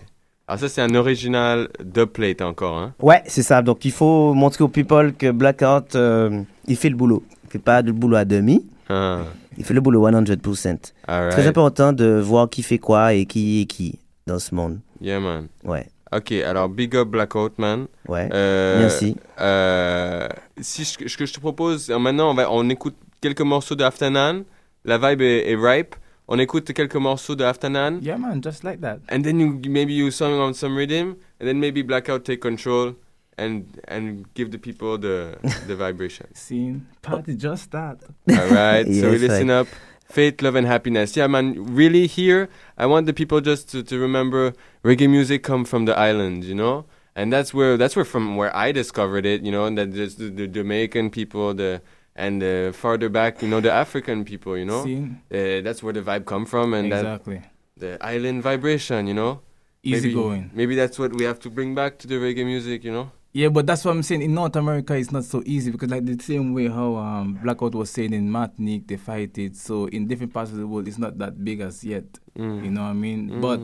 [0.48, 2.94] Ah, ça, c'est un original dubplate encore, hein?
[3.02, 3.62] Ouais, c'est ça.
[3.62, 7.24] Donc il faut montrer aux people que Blackout, euh, il fait le boulot.
[7.44, 8.64] Il fait pas le boulot à demi.
[8.88, 9.22] Ah.
[9.58, 10.92] Il fait le boulot 100%.
[11.08, 11.32] Alright.
[11.32, 14.78] Très important de voir qui fait quoi et qui est qui dans ce monde.
[15.00, 15.48] Yeah, man.
[15.64, 15.88] Ouais.
[16.14, 17.86] Ok, alors big up Blackout, man.
[18.06, 18.28] Ouais.
[18.32, 19.16] Euh, Merci.
[19.40, 20.28] euh,
[20.60, 23.82] si ce que je te propose, euh, maintenant, on, va, on écoute quelques morceaux de
[23.82, 24.44] Afternoon.
[24.84, 25.96] La vibe est, est ripe.
[26.28, 28.00] On écoute quelques morceaux de Afternoon.
[28.02, 28.98] Yeah, man, just like that.
[29.08, 32.94] And then you maybe you song on some rhythm, and then maybe Blackout take control
[33.38, 35.36] and and give the people the
[35.68, 36.26] the vibration.
[36.34, 38.00] Scene, party just start.
[38.28, 39.68] All right, so we listen I- up.
[40.08, 41.16] Faith, love, and happiness.
[41.16, 41.74] Yeah, man.
[41.74, 42.48] Really, here
[42.78, 44.52] I want the people just to, to remember
[44.84, 48.54] reggae music come from the island, you know, and that's where that's where from where
[48.56, 51.82] I discovered it, you know, and that just the, the Jamaican people, the
[52.16, 56.02] and uh, farther back, you know, the African people, you know, uh, that's where the
[56.02, 57.42] vibe come from, and Exactly.
[57.76, 59.40] that the island vibration, you know,
[59.82, 60.50] Easy maybe, going.
[60.54, 63.12] Maybe that's what we have to bring back to the reggae music, you know.
[63.32, 64.22] Yeah, but that's what I'm saying.
[64.22, 67.74] In North America, it's not so easy because, like the same way how um, Blackout
[67.74, 69.56] was saying in Martinique, they fight it.
[69.56, 72.04] So in different parts of the world, it's not that big as yet.
[72.36, 72.64] Mm.
[72.64, 73.30] You know what I mean?
[73.30, 73.40] Mm.
[73.42, 73.60] But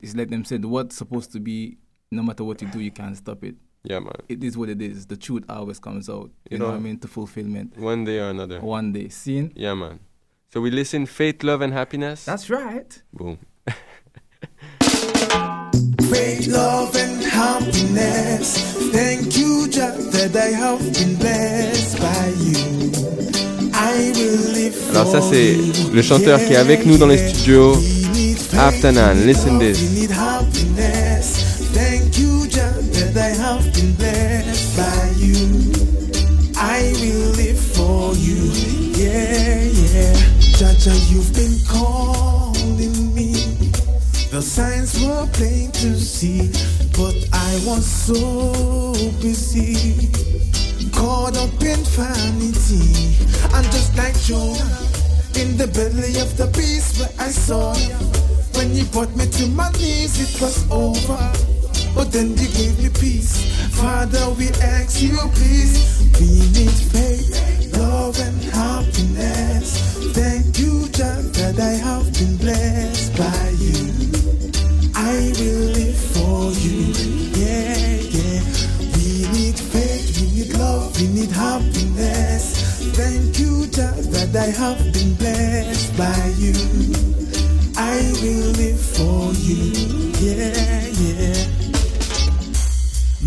[0.00, 1.78] it's like them said, what's supposed to be,
[2.12, 3.56] no matter what you do, you can't stop it.
[3.84, 4.14] Yeah, man.
[4.28, 5.06] It is what it is.
[5.06, 6.30] The truth always comes out.
[6.48, 6.98] You, You know, know, what I mean?
[7.00, 7.76] To fulfillment.
[7.76, 8.60] One day or another.
[8.60, 9.08] One day.
[9.08, 9.52] Seeing?
[9.56, 9.98] Yeah, man.
[10.52, 12.24] So we listen faith, love, and happiness.
[12.24, 13.02] That's right.
[13.12, 13.38] Boom.
[16.10, 18.58] Faith, love, and happiness.
[18.92, 22.92] Thank you, Jah, that I have been blessed by you.
[23.74, 25.90] I will live Alors ça for c'est you.
[25.94, 27.74] le chanteur qui est avec nous dans les studios.
[28.54, 30.12] Afternoon, listen We this.
[33.52, 35.72] That I have been blessed by you.
[36.56, 38.50] I will live for you.
[38.96, 40.14] Yeah, yeah.
[40.78, 43.32] Jah, you've been calling me.
[44.30, 46.50] The signs were plain to see,
[46.96, 50.10] but I was so busy,
[50.90, 53.16] caught up in vanity.
[53.54, 54.88] And just like Jonah,
[55.36, 57.74] in the belly of the beast where I saw.
[58.54, 61.52] When you brought me to my knees, it was over.
[61.94, 63.36] But then you gave me peace.
[63.76, 66.00] Father, we ask you, please.
[66.18, 69.78] We need faith, love, and happiness.
[70.14, 73.92] Thank you, Jah, that I have been blessed by you.
[74.94, 76.92] I will live for you.
[77.36, 77.76] Yeah,
[78.16, 78.40] yeah.
[78.96, 82.44] We need faith, we need love, we need happiness.
[82.96, 86.54] Thank you, Jah, that I have been blessed by you.
[87.76, 90.12] I will live for you.
[90.20, 90.81] Yeah.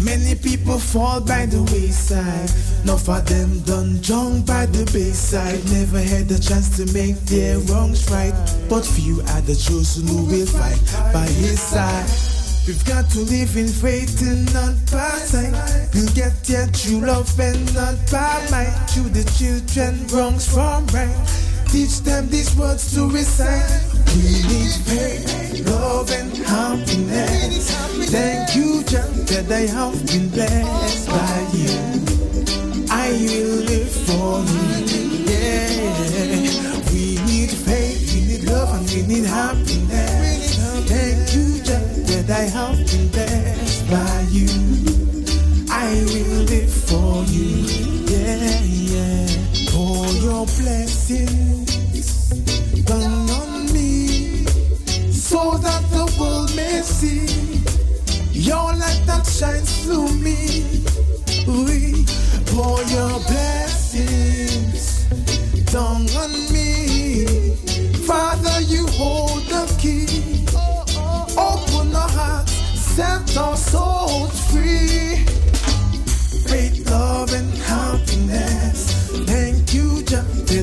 [0.05, 2.51] Many people fall by the wayside.
[2.85, 5.65] Not for them done drunk by the bayside.
[5.73, 8.35] Never had the chance to make their wrongs right.
[8.69, 10.79] But few are the chosen who will fight
[11.11, 12.05] by his side.
[12.67, 15.53] We've got to live in faith and not by sight.
[15.93, 18.77] You'll get your true love and not by might.
[18.93, 21.44] To the children, wrongs from right.
[21.71, 23.83] Teach them these words to recite.
[24.15, 27.71] We need faith, love, and happiness.
[28.09, 31.75] Thank you, Jah, that I have been blessed by you.
[32.89, 35.25] I will live for you.
[35.27, 40.55] Yeah, we need faith, we need love, and we need happiness.
[40.87, 44.47] Thank you, Jah, that I have been blessed by you.
[45.69, 47.94] I will live for you.
[50.35, 52.29] Your blessings
[52.83, 54.43] down on me,
[55.09, 57.63] so that the world may see
[58.33, 60.65] your light that shines through me.
[61.47, 62.03] We
[62.51, 65.05] pour your blessings
[65.71, 67.55] down on me.
[68.05, 70.43] Father, you hold the key.
[71.37, 75.23] Open our hearts, set our souls free.
[76.49, 78.95] Faith, love, and happiness.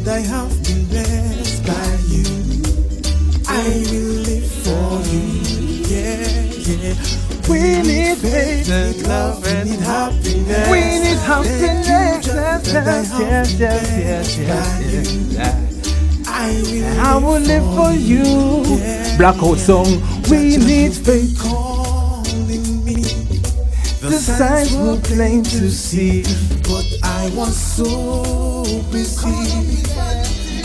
[0.03, 2.27] You, that I have been blessed by you.
[3.49, 5.25] I will live for you.
[5.87, 6.95] Yeah, yeah.
[7.49, 10.69] We need faith, love, we need happiness.
[10.71, 11.87] We need happiness.
[11.87, 15.21] Thank you, Jah, that I Yes, yes, yes, yes, yes, you.
[15.31, 16.27] yes.
[16.27, 18.25] I will I will live for you.
[19.19, 19.87] Blackout song.
[20.31, 21.39] We need faith.
[21.41, 23.03] calling me.
[24.01, 26.23] The signs were plain to see.
[26.63, 26.87] But
[27.23, 29.81] I was so busy,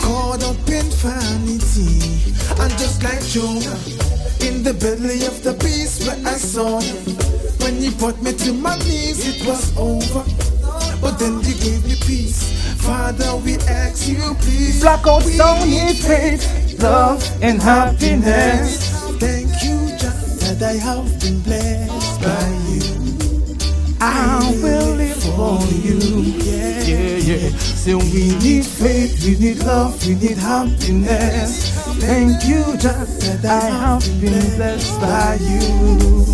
[0.00, 2.34] caught up in vanity.
[2.58, 3.78] And just like Jonah,
[4.42, 7.14] in the belly of the beast where I saw him.
[7.62, 10.24] When he brought me to my knees, it was over.
[11.00, 12.42] But then you gave me peace.
[12.82, 14.80] Father, we ask you, please.
[14.80, 18.90] Blackout We song need faith, love, and happiness.
[19.20, 20.10] Thank you, Jah,
[20.42, 22.98] that I have been blessed by you.
[24.00, 24.97] I will
[25.38, 25.98] for you.
[26.42, 27.48] Yeah, Yeah, yeah.
[27.78, 31.70] So we need faith, we need love, we need happiness.
[32.02, 36.26] Thank you, Jah, that I have been blessed by you.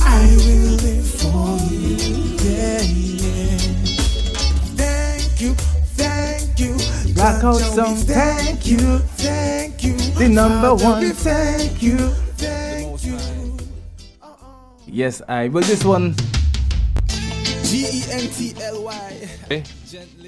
[0.00, 1.96] I will live for you.
[2.40, 2.80] Yeah,
[3.20, 3.58] yeah.
[4.80, 5.52] Thank you,
[6.00, 6.72] thank you.
[7.14, 8.98] Blackout song, thank you.
[9.20, 9.96] thank you.
[10.16, 11.98] The number one, thank you,
[12.40, 13.18] thank you.
[14.22, 14.80] Uh-uh.
[14.86, 15.48] Yes, I.
[15.48, 16.16] Well, this one.
[17.68, 19.28] G E N T L Y.
[19.48, 19.62] Hey,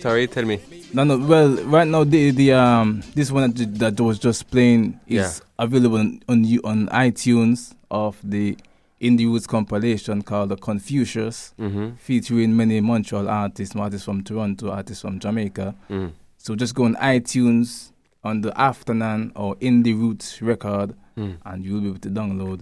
[0.01, 0.61] sorry, tell me.
[0.93, 1.19] No, no.
[1.19, 5.65] Well, right now the the um this one that, that was just playing is Yeah.
[5.65, 8.57] available on on, you- on iTunes of the
[9.01, 11.97] indie roots compilation called the Confucius, Mhm.
[11.99, 15.75] featuring many Montreal artists, artists from Toronto, artists from Jamaica.
[15.89, 16.11] Mhm.
[16.39, 17.93] So just go on iTunes
[18.25, 21.37] on the Afternoon or Indie Roots record, Mm.
[21.47, 22.61] and you'll be able to download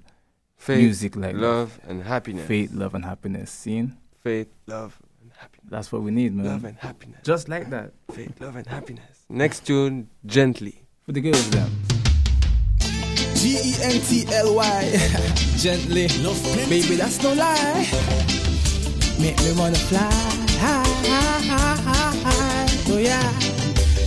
[0.58, 1.40] Faith, music like that.
[1.40, 2.46] love, and happiness.
[2.46, 3.50] Faith, love, and happiness.
[3.50, 3.94] Seen?
[4.26, 5.70] Faith, love, and happiness.
[5.70, 6.46] That's what we need, man.
[6.46, 7.20] Love and happiness.
[7.22, 7.92] Just like that.
[8.10, 9.24] Faith, love, and happiness.
[9.28, 10.82] Next tune, gently.
[11.04, 11.70] For the girls, them.
[13.36, 14.82] G E N T L Y.
[15.58, 16.08] Gently.
[16.68, 17.86] Baby, that's no lie.
[19.20, 20.10] Make me wanna fly.
[20.58, 22.66] High, high, high, high, high.
[22.88, 23.30] Oh, yeah.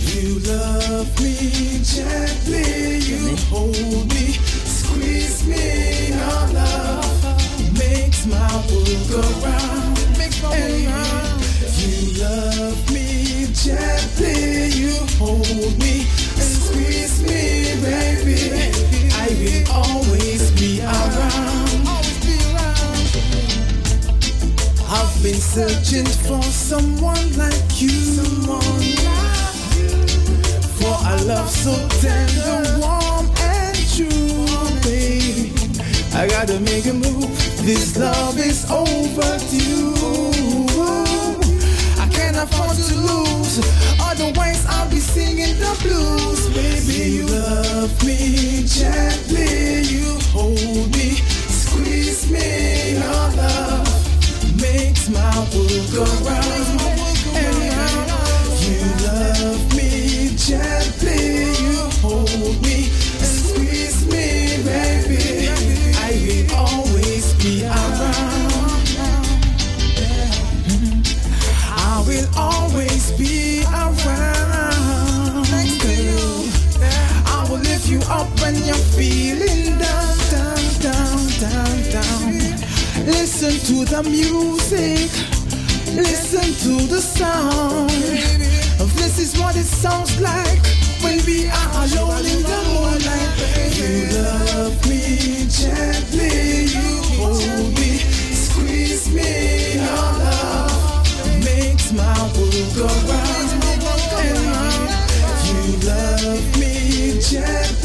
[0.04, 2.98] You love me gently.
[3.08, 4.36] You hold me,
[4.68, 6.08] squeeze me.
[6.08, 9.79] Your love makes my world go round.
[10.52, 14.68] You love me gently.
[14.68, 16.06] You hold me
[16.38, 18.40] and squeeze me, baby.
[19.14, 21.70] I will always be around.
[24.92, 27.90] I've been searching for someone like you.
[30.78, 34.46] For a love so tender, warm, and true,
[34.82, 35.52] baby.
[36.12, 37.30] I gotta make a move.
[37.64, 39.99] This love is overdue.
[42.52, 43.58] Afford to lose.
[44.00, 46.48] Otherwise, I'll be singing the blues.
[46.50, 49.82] Baby, you love me gently.
[49.82, 51.14] You hold me,
[51.48, 52.92] squeeze me.
[52.94, 56.80] Your love makes my world go round
[57.34, 58.10] and round.
[58.66, 61.52] You love me gently.
[61.62, 62.90] You hold me
[79.00, 82.32] feeling down, down, down, down, down,
[83.06, 85.08] listen to the music,
[85.96, 87.88] listen to the sound.
[89.00, 90.60] This is what it sounds like
[91.02, 93.30] when we are alone in the moonlight.
[93.78, 97.90] You love me gently, you hold me,
[98.44, 103.50] squeeze me, your love makes my world go round.
[105.48, 107.79] You love me gently.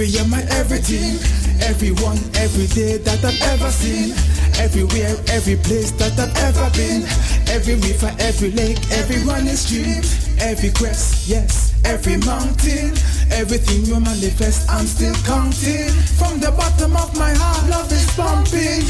[0.00, 1.20] Baby, you're my everything.
[1.60, 4.16] Everyone, every day that I've ever seen.
[4.56, 7.04] Everywhere, every place that I've ever been.
[7.52, 10.00] Every river, every lake, every running stream.
[10.40, 12.96] Every crest, yes, every mountain.
[13.28, 15.92] Everything you manifest, I'm still counting.
[16.16, 18.80] From the bottom of my heart, love is pumping.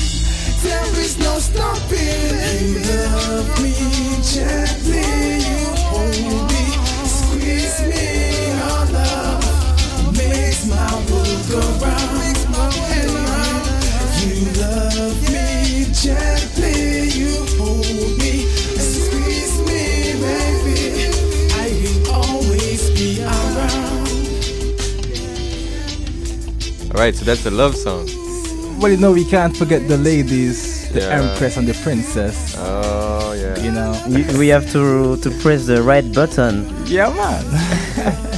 [0.63, 2.39] There is no stopping.
[2.71, 3.75] You love me
[4.23, 6.65] gently, you hold me,
[7.03, 9.20] squeeze me, your love
[10.71, 13.65] makes my world go round.
[14.21, 18.45] You love me gently, you hold me,
[18.79, 19.83] squeeze me,
[20.21, 21.11] baby.
[21.55, 24.09] I will always be around.
[26.95, 28.07] Alright, so that's a love song.
[28.81, 31.21] Well, you know, we can't forget the ladies, the Yeah.
[31.21, 32.55] empress and the princess.
[32.59, 33.59] Oh, yeah.
[33.63, 36.67] You know, You- we have to to press the right button.
[36.87, 37.45] Yeah, man.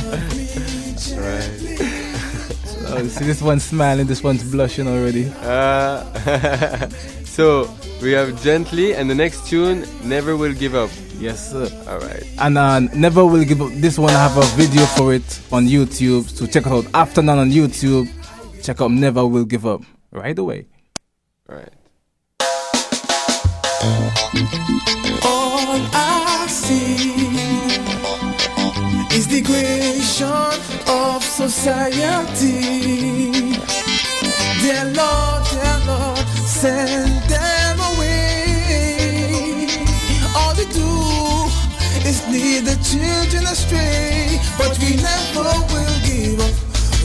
[2.94, 5.32] Oh, see, this one's smiling, this one's blushing already.
[5.40, 6.04] Uh,
[7.24, 7.70] so
[8.02, 10.90] we have gently, and the next tune, never will give up.
[11.18, 11.68] Yes, sir.
[11.88, 12.22] All right.
[12.38, 13.70] And uh, never will give up.
[13.72, 16.28] This one, I have a video for it on YouTube.
[16.28, 16.84] So check it out.
[16.92, 18.08] Afternoon on YouTube.
[18.62, 20.66] Check out Never Will Give Up right away.
[21.48, 21.72] All right.
[25.24, 27.12] All I see
[29.16, 30.81] is degradation of
[31.32, 32.60] society.
[34.60, 39.66] Dear Lord, dear Lord, send them away.
[40.36, 40.92] All they do
[42.04, 46.54] is lead the children astray, but we never will give up.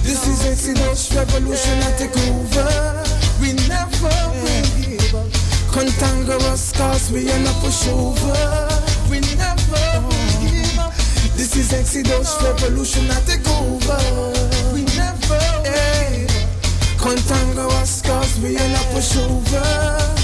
[0.04, 3.04] This is Exodus revolution I take over.
[3.40, 4.12] We never
[4.44, 5.32] will give up.
[5.72, 8.87] Contangerous cause we are not pushover.
[11.38, 14.34] This is Exodus revolution I take over.
[14.74, 17.00] We never give up.
[17.00, 20.17] Contangerous cause we are not pushover.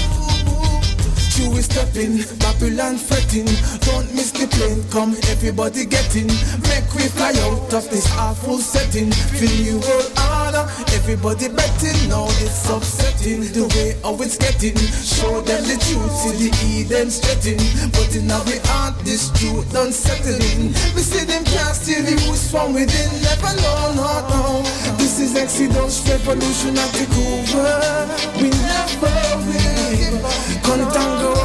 [1.34, 3.50] Chew is stepping, Babylon fretting.
[3.82, 6.30] Don't miss the plane, come everybody get in.
[6.70, 9.10] Make we fly out of this awful setting.
[9.10, 10.62] Feel you world order,
[10.94, 11.98] everybody betting.
[12.06, 14.78] Now it's upsetting the way how it's getting.
[14.78, 17.66] Show them the truth, see the Eden's threatening.
[17.90, 20.70] But in our heart, this truth settling.
[20.94, 23.10] We see them can't the roots from within.
[23.26, 24.62] Never know, no, no.
[25.02, 28.38] This is Exodus revolution at the over.
[28.38, 29.10] We never
[29.50, 29.74] will.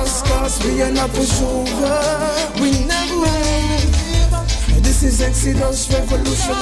[0.10, 2.60] Contangerous cause we are not pushover.
[2.60, 4.82] We never will.
[4.82, 6.56] This is Exodus revolution.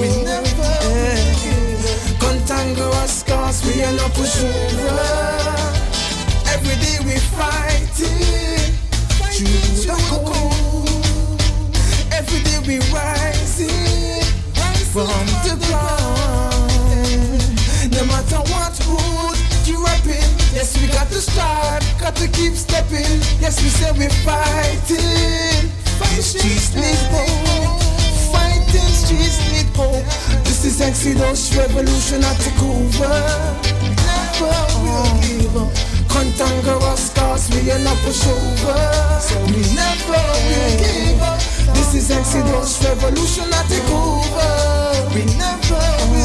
[0.00, 1.82] We never will.
[2.20, 4.94] Contangerous cause we are not pushover.
[6.54, 8.76] Every day we fighting.
[9.34, 11.42] Through the cold.
[12.12, 14.22] Every day we rising
[14.92, 15.81] from the ground.
[20.72, 23.20] Yes we got to start, got to keep stepping.
[23.40, 25.70] Yes we say we're fighting.
[26.16, 27.80] The streets need hope.
[28.32, 30.04] Fighting streets need hope.
[30.44, 33.16] This is Exodus revolution I take over.
[33.96, 34.54] Never
[34.84, 35.72] will give up.
[36.08, 39.20] Contangerous cause we are not pushover.
[39.20, 41.40] So we never will give up.
[41.74, 44.52] This is Exodus revolution I take over.
[45.14, 45.80] We never
[46.12, 46.21] will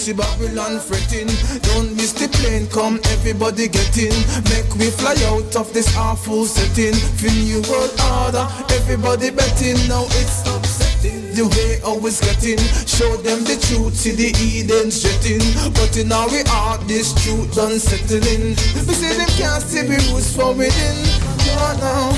[0.00, 1.28] See Babylon fretting,
[1.60, 2.64] don't miss the plane.
[2.72, 4.16] Come, everybody get in.
[4.48, 6.96] Make we fly out of this awful setting.
[7.20, 9.76] Feel new world order, everybody betting.
[9.92, 11.36] Now it's upsetting.
[11.36, 12.56] The way always getting,
[12.88, 13.92] show them the truth.
[13.92, 15.44] See the Eden's jetting,
[15.76, 18.56] but in our heart this truth done settling.
[18.88, 20.96] We see them can't see the roots from within.
[21.44, 22.16] No, no.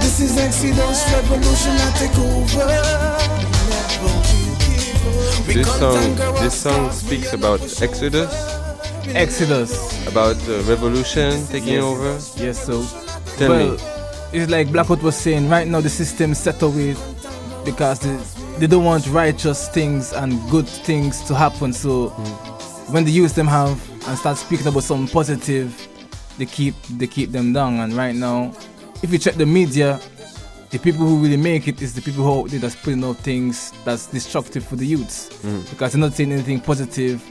[0.00, 3.49] This is Exodus revolution I take over.
[5.52, 8.32] This song, this song speaks about Exodus.
[9.08, 10.06] Exodus.
[10.06, 11.82] About the revolution taking Yes.
[11.82, 12.10] over.
[12.36, 12.86] Yes, so.
[13.36, 13.78] Tell well, me.
[14.32, 16.94] It's like Blackout was saying, right now the system set away
[17.64, 18.16] because they,
[18.60, 21.72] they don't want righteous things and good things to happen.
[21.72, 22.92] So hmm.
[22.92, 23.76] when the youth them have
[24.06, 25.74] and start speaking about something positive,
[26.38, 27.80] they keep they keep them down.
[27.80, 28.54] And right now,
[29.02, 29.98] if you check the media,
[30.70, 33.72] the people who really make it is the people who they just putting out things
[33.84, 35.68] that's destructive for the youths Mm.
[35.70, 37.22] because they're not saying anything positive.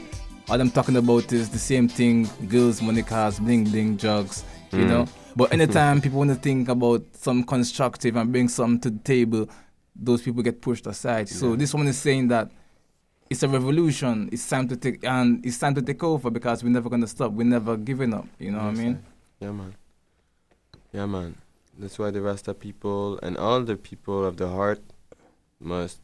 [0.48, 4.44] All I'm talking about is the same thing: girls, money, cars, bling bling, drugs.
[4.72, 4.88] You Mm.
[4.88, 5.06] know.
[5.36, 9.48] But anytime people want to think about some constructive and bring something to the table,
[9.96, 11.28] those people get pushed aside.
[11.28, 12.50] So this one is saying that
[13.30, 14.28] it's a revolution.
[14.32, 17.32] It's time to take and it's time to take over because we're never gonna stop.
[17.32, 18.26] We're never giving up.
[18.38, 18.98] You know what I mean?
[19.40, 19.74] Yeah, man.
[20.92, 21.34] Yeah, man.
[21.80, 24.80] That's why the Rasta people and all the people of the heart
[25.60, 26.00] must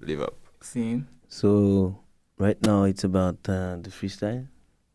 [0.00, 0.34] live up.
[0.64, 1.04] Scene.
[1.28, 2.00] So
[2.38, 4.48] right now it's about uh, the freestyle.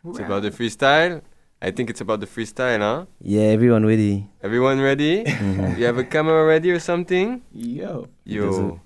[0.04, 1.22] It's about the freestyle.
[1.62, 3.06] I think it's about the freestyle, huh?
[3.22, 4.28] Yeah, everyone ready?
[4.42, 5.24] Everyone ready?
[5.24, 5.78] Mhm.
[5.78, 7.40] You have a camera ready or something?
[7.54, 8.08] Yo.
[8.26, 8.82] Yo.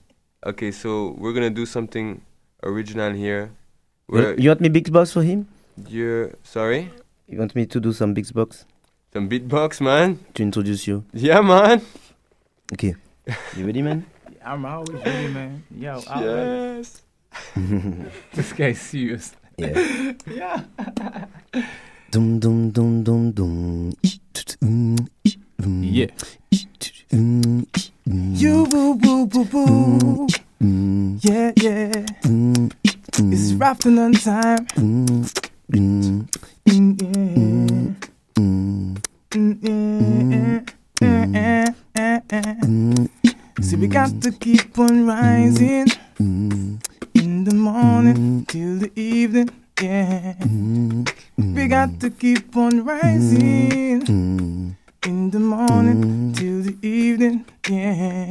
[0.46, 2.22] Okay, so we're gonna do something
[2.62, 3.50] original here.
[4.12, 5.48] You, We're- you want me beatbox for him?
[5.88, 6.92] You're sorry?
[7.26, 8.66] You want me to do some beatbox?
[9.14, 10.20] Some beatbox, man.
[10.36, 11.04] To introduce you.
[11.14, 11.82] Yeah, man.
[12.74, 12.96] Okay.
[13.56, 14.06] You ready, man?
[14.44, 15.64] I'm always ready, man.
[15.76, 17.02] Yo, I'm Yes.
[18.34, 19.36] this guy's serious.
[19.58, 20.14] Yeah.
[20.28, 20.64] yeah.
[22.12, 23.94] Dum dum dum dum dum.
[25.72, 26.08] Yeah.
[27.12, 30.28] You boo boo boo um, boo.
[30.62, 31.20] Um.
[31.22, 32.06] Yeah, yeah.
[32.26, 34.66] Um, it's afternoon time.
[34.76, 36.28] Mm,
[36.72, 38.08] yeah.
[43.62, 49.50] See, we got to keep on rising in the morning till the evening.
[49.80, 50.34] Yeah,
[51.38, 54.02] we got to keep on rising
[55.06, 57.46] in the morning till the evening.
[57.70, 58.28] Yeah,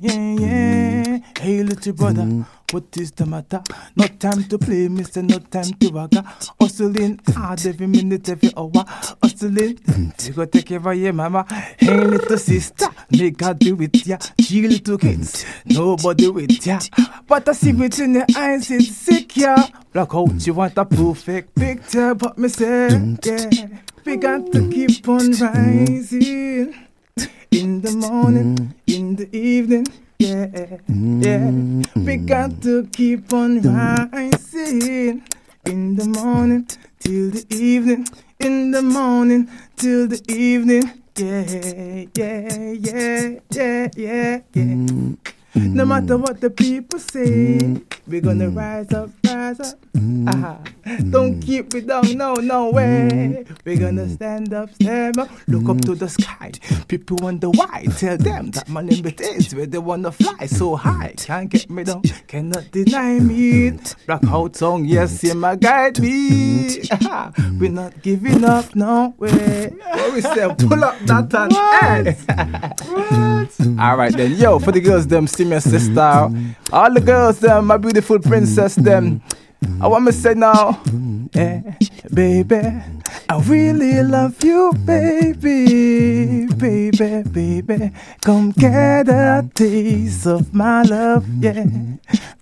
[0.00, 1.18] yeah, yeah.
[1.38, 2.26] Hey, little brother,
[2.70, 3.62] what is the matter?
[3.96, 6.22] No time to play, mister, no time to wagga.
[6.60, 8.84] Hustling hard every minute, every hour.
[9.22, 9.78] Hustling,
[10.22, 11.46] you go take care of your mama.
[11.78, 14.18] Hey, little sister, make her do it, yeah.
[14.40, 16.78] She little kids, nobody with ya.
[17.26, 19.68] But I see in your eyes, it's sick, yeah.
[19.92, 22.88] Black out, you want a perfect picture, but me say,
[23.24, 23.66] yeah.
[24.04, 26.74] We got to keep on rising
[27.50, 29.86] in the morning, in the evening.
[30.20, 31.52] Yeah, yeah.
[31.94, 35.22] We got to keep on rising
[35.64, 36.66] in the morning
[36.98, 38.08] till the evening,
[38.40, 40.90] in the morning till the evening.
[41.14, 45.14] Yeah, yeah, yeah, yeah, yeah, yeah.
[45.54, 45.88] No mm.
[45.88, 47.58] matter what the people say,
[48.06, 48.56] we're gonna mm.
[48.56, 49.78] rise up, rise up.
[50.26, 50.58] Ah,
[51.10, 53.44] don't keep it down, no, no way.
[53.64, 56.52] We're gonna stand up, stand up, look up to the sky.
[56.86, 57.86] People wonder why.
[57.96, 61.14] Tell them that my limit is where they wanna fly so high.
[61.16, 63.78] Can't get me down, cannot deny me.
[64.06, 66.82] Blackout song, yes, yeah, my guide me.
[67.10, 69.72] Ah, we're not giving up, no way.
[69.82, 71.34] What we say, pull up that
[73.58, 75.94] and All right then, yo, for the girls them, me sister.
[75.94, 76.74] Mm-hmm.
[76.74, 79.20] All the girls them, my beautiful princess them.
[79.20, 79.38] Mm-hmm.
[79.80, 80.80] I want to say now,
[81.34, 81.60] eh,
[82.12, 82.60] baby,
[83.28, 87.92] I really love you, baby, baby, baby.
[88.22, 91.64] Come get a taste of my love, yeah,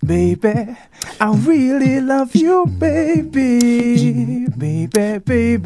[0.05, 0.75] baby.
[1.19, 5.57] I really love you, baby, baby, baby,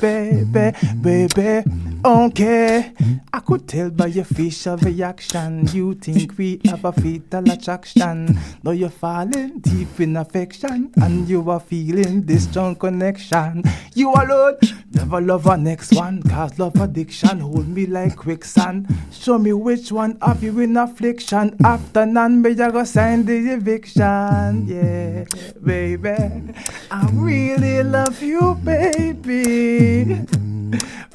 [0.00, 0.72] baby,
[1.02, 1.64] baby.
[2.02, 2.92] Okay,
[3.32, 8.38] I could tell by your facial reaction you think we have a fatal attraction.
[8.62, 13.62] Now you're falling deep in affection and you are feeling this strong connection.
[13.94, 14.56] You alone
[14.92, 18.86] never love a next one, cause love addiction hold me like quicksand.
[19.12, 21.56] Show me which one of you in affliction.
[21.64, 24.66] After none, may I go sign the eviction.
[24.66, 25.24] Yeah,
[25.62, 26.54] baby,
[26.90, 30.24] I really love you, baby.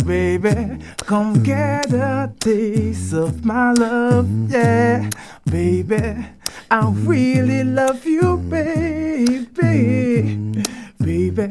[0.06, 5.10] Baby, come get a taste of my love, yeah.
[5.46, 6.26] Baby,
[6.78, 9.48] I really love you, baby.
[9.56, 11.06] Mm-hmm.
[11.06, 11.50] Baby,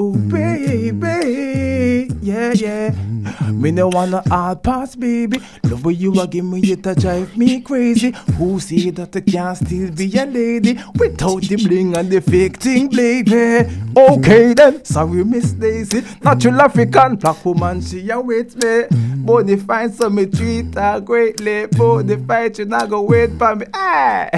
[0.00, 2.90] oh baby, yeah, yeah.
[2.90, 3.60] Mm-hmm.
[3.60, 5.38] Me no wanna hard pass, baby.
[5.64, 8.12] Love when you a give me it a drive me crazy.
[8.38, 12.56] Who say that I can't still be a lady without the bling and the fake
[12.56, 13.30] thing, baby?
[13.30, 13.98] Mm-hmm.
[13.98, 18.84] Okay then, sorry Miss Daisy, natural African black woman, she a with me.
[19.26, 21.66] But they find some me treat her greatly.
[21.66, 23.66] They fight you not go wait for me.
[23.74, 24.30] Ah.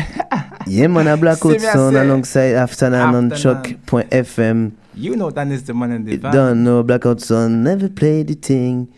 [0.66, 3.78] Yeah, man, a Sound say, alongside Afternoon on Afternoon.
[3.86, 4.72] CHOQ.FM.
[4.94, 6.32] You know that is the man in the van.
[6.32, 8.92] Don't know Blackout Sound, never play the thing.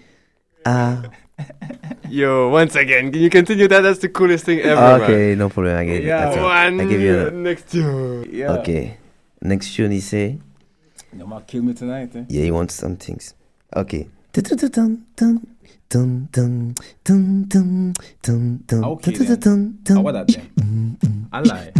[0.66, 1.02] Ah.
[2.08, 3.80] Yo, once again, can you continue that?
[3.80, 4.80] That's the coolest thing ever.
[4.80, 5.00] man.
[5.02, 5.76] okay, no problem.
[5.76, 6.04] I give it.
[6.04, 6.80] Yeah, That's one.
[6.80, 7.34] I give you that.
[7.34, 8.28] Next tune.
[8.32, 8.52] Yeah.
[8.58, 8.96] Okay.
[9.42, 10.38] Next tune, he say.
[11.16, 12.24] You might kill me tonight, eh?
[12.28, 13.34] Yeah, he wants some things.
[13.74, 14.08] Okay.
[14.32, 15.46] Dun, dun, dun, dun,
[15.88, 17.94] dun, dun, dun,
[18.66, 19.38] dun, Okay, dun, then.
[19.40, 21.28] dun, dun, Ah, what that then?
[21.32, 21.72] I lie.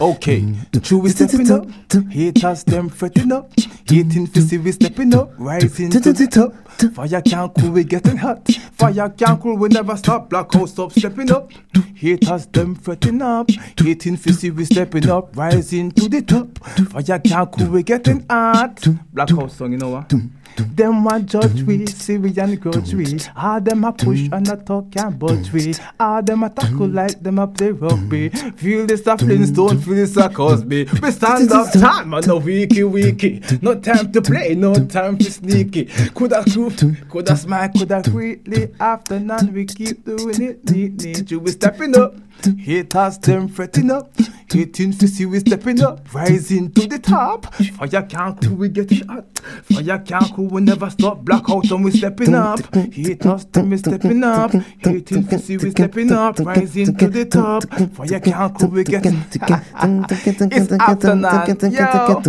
[0.00, 1.66] Okay, true we stepping up.
[2.10, 3.52] Haters them fretting up.
[3.86, 5.32] Hating see we stepping up.
[5.38, 6.54] Rising to the top.
[6.94, 8.48] Fire can't cool, we getting hot.
[8.72, 10.30] Fire can't cool, we never stop.
[10.30, 11.52] Black house stop stepping up.
[11.94, 13.48] Haters them fretting up.
[13.78, 15.36] Hating see we stepping up.
[15.36, 16.58] Rising to the top.
[16.90, 18.84] Fire can't cool, we getting hot.
[19.12, 20.12] Black house song, you know what?
[20.56, 23.18] Them want judge we, see we and grudge we.
[23.36, 25.74] All them a push and a talk and budge we.
[25.98, 28.28] All them a tackle like them a play rugby.
[28.28, 30.84] Feel this a Flintstone, feel this a Cosby.
[31.02, 33.42] We stand up time and no wiki wiki.
[33.62, 35.86] No time to play, no time for sneaky.
[36.14, 36.76] Coulda groove,
[37.08, 38.68] coulda smile, coulda greatly.
[38.78, 40.64] After none, we keep doing it.
[40.66, 41.30] Neatly.
[41.30, 42.14] You we stepping up.
[42.58, 44.10] Haters them fretting up.
[44.50, 46.12] Hating to see we stepping up.
[46.14, 47.52] Rising to the top.
[47.54, 49.24] Fire can't cool, we get shot.
[49.64, 51.24] Fire can't cool, we never stop.
[51.24, 52.60] Blackout and we stepping up.
[52.74, 54.52] Haters them we stepping up.
[54.52, 56.38] Hating to see we stepping up.
[56.38, 57.64] Rising to the top.
[57.94, 62.20] Fire can't cool, we get It's after nine, yo.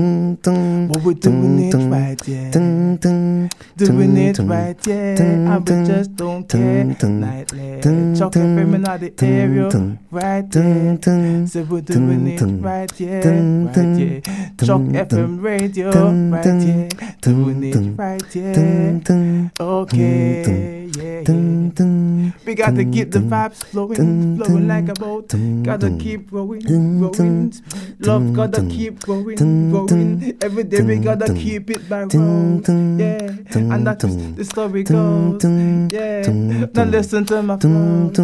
[0.87, 2.51] But we're doing it right, yeah.
[2.51, 5.57] Doing it right, yeah.
[5.59, 6.85] We just don't care.
[6.85, 7.81] Nightly.
[7.81, 9.94] CHOQ FM in the area.
[10.11, 11.45] Right, yeah.
[11.45, 13.17] So we're doing it right, yeah.
[13.17, 14.19] Right, yeah.
[14.57, 15.89] CHOQ FM radio.
[15.91, 17.11] Right, yeah.
[17.21, 19.49] Doing it right, yeah.
[19.59, 22.31] Okay, yeah, yeah.
[22.45, 25.33] We got to keep the vibes flowing, flowing like a boat.
[25.63, 27.53] Gotta keep growing, growing.
[27.99, 29.37] Love gotta keep growing,
[29.71, 30.37] growing.
[30.41, 32.67] Every day we gotta keep it by road.
[32.99, 35.43] Yeah, and that's the story goes.
[35.91, 36.27] Yeah,
[36.73, 38.17] now listen to my flows.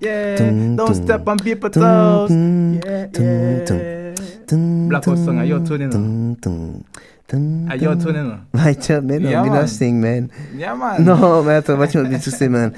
[0.00, 0.36] Yeah,
[0.76, 2.30] don't step on people's toes.
[2.30, 4.14] Yeah, yeah.
[4.88, 6.84] Black Hole song, are you tuning in?
[7.30, 8.40] You tuning in?
[8.54, 9.60] My job, man, Yeah, I'm man.
[9.60, 10.30] not sing, man.
[10.56, 11.04] Yeah, man.
[11.04, 12.72] Non, mais attends, moi, tu m'as dit tout ça, man.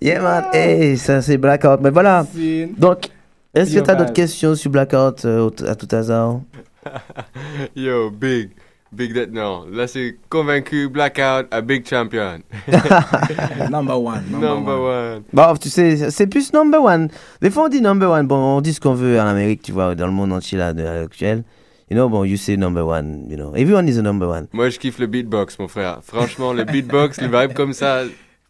[0.00, 0.44] yeah, man.
[0.52, 1.80] Hey, ça, c'est Blackout.
[1.82, 2.24] Mais voilà.
[2.78, 3.08] Donc,
[3.54, 6.42] est-ce que Yo, tu as d'autres questions sur Blackout euh, à tout hasard?
[7.74, 8.50] Yo, big.
[8.92, 9.66] Big that non.
[9.72, 12.38] Là, c'est convaincu, blackout, a big champion.
[13.70, 14.22] number one.
[14.30, 15.22] Number, one.
[15.32, 17.08] Bon, tu sais, c'est plus number one.
[17.40, 18.26] Des fois, on dit number one.
[18.26, 20.72] Bon, on dit ce qu'on veut en Amérique, tu vois, dans le monde entier, là,
[20.72, 21.42] de, à l'actuel.
[21.90, 23.52] You know, bon, you say number one, you know.
[23.54, 24.46] Everyone is a number one.
[24.52, 25.98] Moi, je kiffe le beatbox, mon frère.
[26.02, 28.02] Franchement, le beatbox, le vibe comme ça.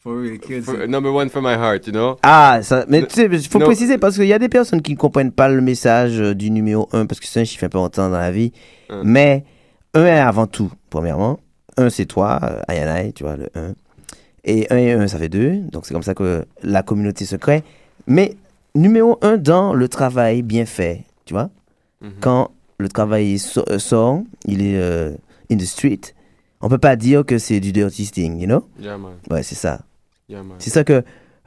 [0.03, 2.17] For real, kills for- number one for my heart, you know?
[2.23, 3.67] Ah, ça, mais tu sais, il faut No.
[3.67, 6.51] préciser parce qu'il y a des personnes qui ne comprennent pas le message euh, du
[6.51, 8.53] numéro 1 parce que c'est un chiffre important dans la vie.
[8.89, 9.03] Un.
[9.05, 9.45] Mais
[9.95, 11.39] 1 est avant tout, premièrement.
[11.77, 13.73] 1, c'est toi, euh, Ayanai, tu vois, le 1.
[14.45, 15.57] Et 1 et 1, ça fait 2.
[15.71, 17.63] Donc c'est comme ça que la communauté se crée.
[18.07, 18.37] Mais
[18.75, 21.51] numéro 1 dans le travail bien fait, tu vois?
[22.01, 22.11] Mhm.
[22.21, 22.51] Quand
[22.81, 25.13] le travail euh, sort, il est euh,
[25.51, 26.01] in the street,
[26.61, 28.65] on peut pas dire que c'est du dirty sting, you know?
[28.79, 29.13] Yeah, man.
[29.31, 29.81] Ouais, c'est ça.
[30.29, 30.43] Yeah.
[30.59, 31.03] C'est ça que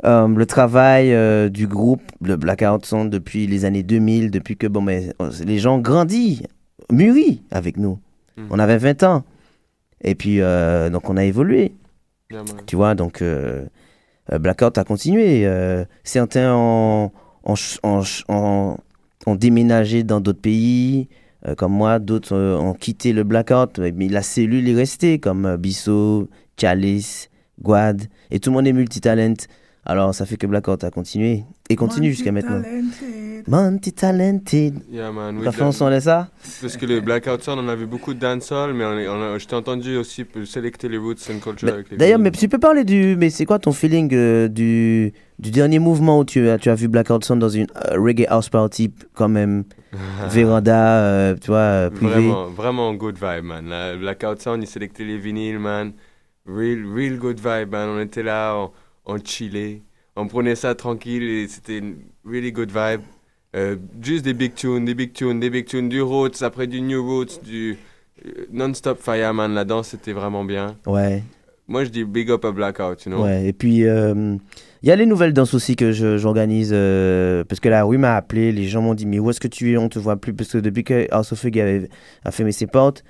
[0.05, 4.68] euh, le travail euh, du groupe, le Blackout Sound, depuis les années 2000, depuis que
[4.68, 6.43] bon, mais, euh, les gens grandissent,
[6.91, 7.99] mûrissent avec nous.
[8.38, 8.47] Mhm.
[8.49, 9.23] On avait 20 ans.
[10.05, 11.72] Et puis, donc, on a évolué.
[12.30, 12.43] Yeah.
[12.65, 13.23] Tu vois, donc,
[14.30, 15.47] Blackout a continué.
[16.03, 17.10] certains ont
[19.27, 21.07] déménagé dans d'autres pays,
[21.48, 21.99] euh, comme moi.
[21.99, 23.80] D'autres euh, ont quitté le Blackout.
[23.80, 26.30] Mais la cellule est restée, comme euh, Bissot,
[26.60, 27.30] Chalice,
[27.61, 28.03] Guad.
[28.32, 29.36] Et tout le monde est multitalent.
[29.86, 31.44] Alors, ça fait que Blackout a continué.
[31.70, 32.61] Et continue jusqu'à maintenant.
[33.48, 34.76] Multi-talented.
[34.91, 35.41] Yeah, man.
[35.44, 36.30] La chanson, elle est ça?
[36.61, 39.56] Parce que le Blackout Sound, on avait beaucoup de dancehall, mais on, on je t'ai
[39.56, 42.84] entendu aussi sélecter les roots and culture Mais- avec les D'ailleurs, mais tu peux parler
[42.84, 43.15] du.
[43.18, 46.76] Mais c'est quoi ton feeling euh, du, du dernier mouvement où tu, as- tu as
[46.76, 49.64] vu Blackout Sound dans une euh, reggae house party, quand même,
[50.30, 53.70] véranda, euh, tu vois, euh, privée Vraiment, vraiment good vibe, man.
[53.70, 55.94] La Blackout Sound, ils sélectaient les vinyles, man.
[56.45, 57.90] Real, real good vibe, man.
[57.90, 58.72] On était là, on,
[59.06, 59.82] on chillait.
[60.15, 61.95] On prenait ça tranquille et c'était une
[62.26, 63.02] really good vibe.
[63.56, 66.82] Euh, juste des big tunes, des big tunes, des big tunes, du roots, après du
[66.82, 67.78] new roots, du
[68.26, 69.53] euh, non-stop fireman.
[69.53, 70.76] La danse, c'était vraiment bien.
[70.88, 71.24] Ouais.
[71.68, 73.24] Moi, je dis big up à Blackout, you know.
[73.24, 74.36] Ouais, et puis euh,
[74.84, 78.15] il y a les nouvelles danses aussi que j'organise euh, parce que la rue m'a
[78.15, 80.34] appelé, les gens m'ont dit mais où est-ce que tu es, on te voit plus
[80.34, 81.57] parce que depuis que House of Fug
[82.26, 83.03] a fermé ses portes,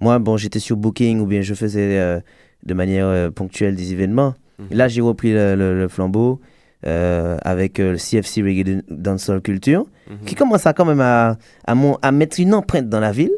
[0.00, 2.20] moi bon j'étais sur Booking ou bien je faisais euh,
[2.66, 4.34] de manière euh, ponctuelle des événements.
[4.70, 6.40] Et Là j'ai repris le, le- le flambeau
[6.82, 9.86] avec le CFC Reggae Dancehall Culture
[10.26, 11.36] qui commence à quand même à,
[11.66, 13.32] à, mon- à mettre une empreinte dans la ville.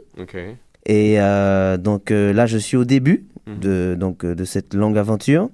[0.87, 1.17] Et
[1.79, 3.59] donc là, je suis au début Mhm.
[3.59, 5.51] de, donc, de cette longue aventure.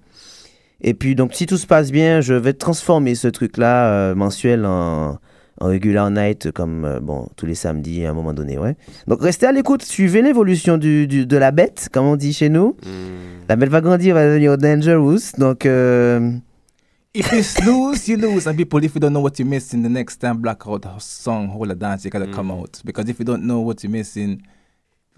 [0.81, 4.65] Et puis, donc, si tout se passe bien, je vais transformer ce truc-là euh, mensuel
[4.65, 5.19] en,
[5.61, 8.59] en regular night, comme euh, bon, tous les samedis à un moment donné.
[8.59, 8.77] Ouais.
[9.09, 12.49] Donc, restez à l'écoute, suivez l'évolution du, du- de la bête, comme on dit chez
[12.49, 12.77] nous.
[13.49, 15.33] La bête va grandir, va devenir dangerous.
[15.37, 16.31] Donc, euh,
[17.15, 18.47] If you snooze, you lose.
[18.47, 21.73] And people, if you don't know what you're missing, the next time Blackout song, Hold
[21.73, 22.81] a Dance, you gotta come out.
[22.85, 24.43] Because if you don't know what you're missing,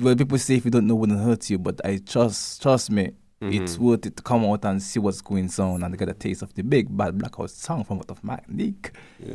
[0.00, 1.58] well, people say if you don't know, it wouldn't hurt you.
[1.58, 3.10] But I trust, trust me,
[3.40, 3.82] it's Mhm.
[3.84, 6.52] worth it to come out and see what's going on and get a taste of
[6.54, 8.18] the big bad Blackout song from out of
[8.48, 8.92] Nick.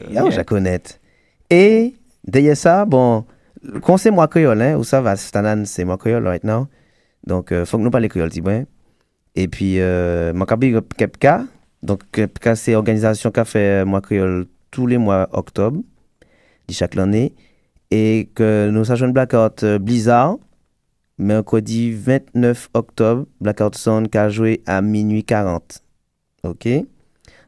[0.10, 0.82] Yo, je la connais.
[1.50, 3.26] Et derrière ça, bon,
[3.82, 6.68] quand c'est moi créole, hein, où ça va, Stanan, c'est moi créole right now.
[7.26, 8.66] Donc, euh, faut que nous parlions créole, petit peu.
[9.36, 11.46] Et puis, euh, mon cabine Kepka.
[11.82, 15.82] Donc, Kepka, c'est une organisation qui a fait euh, moi créole tous les mois octobre,
[16.68, 17.34] de chaque année.
[17.92, 20.38] Et que nous avons Blackout euh, Blizzard,
[21.18, 25.82] mercredi 29 octobre, Blackout Sound qui a joué à minuit 40.
[26.44, 26.68] OK?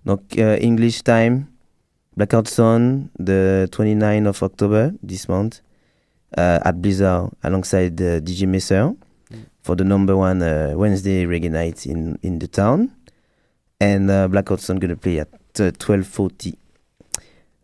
[0.06, 1.45] Donc, euh, English time,
[2.15, 5.61] Blackout Sun, the 29th of October this month,
[6.38, 8.94] uh, at Blizzard, alongside uh, DJ Messer
[9.61, 12.91] for the number one uh, Wednesday reggae night in, the town.
[13.80, 15.30] And uh, Blackout Sun gonna play at
[15.60, 16.56] uh, 12.40.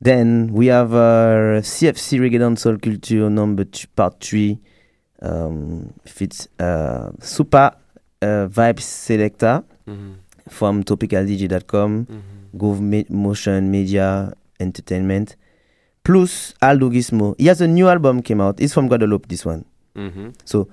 [0.01, 4.59] Then we have CFC Reggae Dancehall Culture number two, part 3.
[5.23, 7.71] Um, fits uh, Super
[8.21, 10.15] uh, Vibes Selector Mhm.
[10.49, 12.05] from topicaldj.com,
[12.53, 15.37] Groove Me- Motion Media Entertainment,
[16.03, 17.35] plus Aldo Gizmo.
[17.39, 18.59] He has a new album came out.
[18.59, 19.63] It's from Guadeloupe, this one.
[19.95, 20.33] Mhm.
[20.43, 20.67] So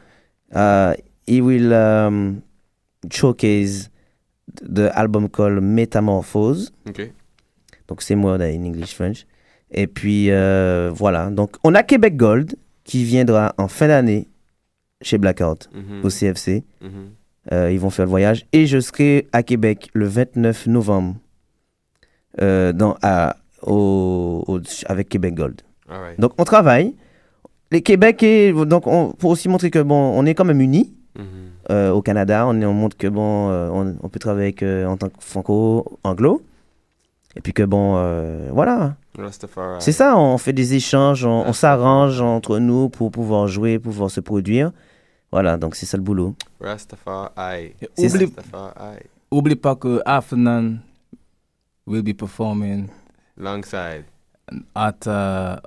[0.53, 0.95] uh,
[1.29, 2.43] he will um,
[3.11, 3.89] showcase
[4.61, 6.73] the album called Metamorphose.
[7.87, 9.27] Donc c'est moi in English French.
[9.71, 11.31] Et puis euh, voilà.
[11.31, 14.27] Donc on a Québec Gold qui viendra en fin d'année
[15.03, 16.05] chez Blackout Mhm.
[16.05, 16.65] au CFC.
[16.83, 16.91] Mhm.
[17.53, 21.15] Euh, ils vont faire le voyage et je serai à Québec le 29 novembre
[22.41, 25.63] euh, dans, à, au, au- avec Québec Gold.
[25.89, 26.21] Alright.
[26.21, 26.95] Donc on travaille.
[27.73, 30.93] Les Québec et donc on, pour aussi montrer que bon, on est quand même unis.
[31.19, 31.25] Mhm.
[31.71, 35.15] Euh, au Canada, on, montre que bon, on, on peut travailler avec, en tant que
[35.21, 36.43] franco-anglo.
[37.37, 38.97] Et puis que bon, euh, voilà.
[39.81, 44.11] C'est ça, on fait des échanges, on, on s'arrange entre nous pour pouvoir jouer, pouvoir
[44.11, 44.73] se produire.
[45.33, 46.35] Voilà, donc c'est ça le boulot.
[46.61, 47.75] Rastafari.
[47.97, 48.19] Ça.
[48.19, 48.99] Rastafari.
[49.31, 50.79] Oublie pas que Afnan
[51.87, 52.89] will be performing
[53.37, 54.05] Longside.
[54.75, 55.61] at uh,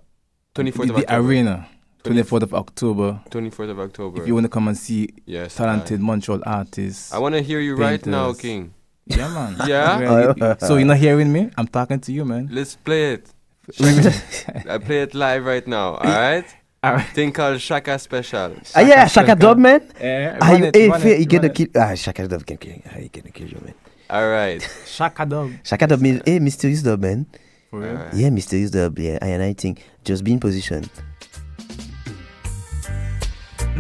[0.56, 1.14] 24th the, of the October.
[1.28, 1.66] arena.
[2.04, 3.20] 24th of October.
[3.32, 4.22] 24th of October.
[4.22, 7.14] If you want to come and see Yes, talented Montreal artists.
[7.14, 8.42] I wanna hear you right now, painters.
[8.42, 8.74] King.
[9.06, 9.56] Yeah, man.
[9.68, 10.58] Yeah?
[10.60, 11.50] So you're not hearing me?
[11.58, 12.50] I'm talking to you, man.
[12.52, 13.30] Let's play it.
[14.70, 16.46] I play it live right now, alright?
[16.84, 17.08] Alright.
[17.16, 18.56] Thing called Shaka Special.
[18.76, 19.82] Ah yeah, Shaka Dub, man.
[20.02, 21.68] Yeah, ah, run you, it, hey, it, he gonna run kill.
[21.78, 22.76] Ah, Shaka Dub can kill.
[22.86, 23.74] Ah, he gonna kill you, man.
[24.12, 24.68] Alright.
[24.86, 25.52] Shaka Dub.
[25.64, 27.26] Shaka Dub, mean- hey, mysterious dub, man.
[27.72, 27.96] For real?
[27.96, 28.14] Alright.
[28.14, 29.00] Yeah, mysterious dub.
[29.00, 30.90] Yeah, I and I think just be in position.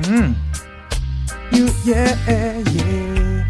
[0.07, 0.35] Mm.
[1.51, 3.43] You, yeah, yeah, yeah,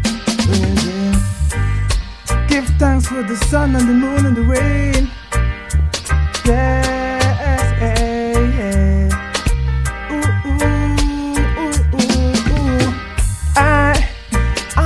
[0.82, 2.46] yeah.
[2.48, 5.08] Give thanks for the sun and the moon and the rain.
[6.44, 6.93] Yes,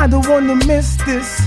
[0.08, 1.40] don't wanna miss this.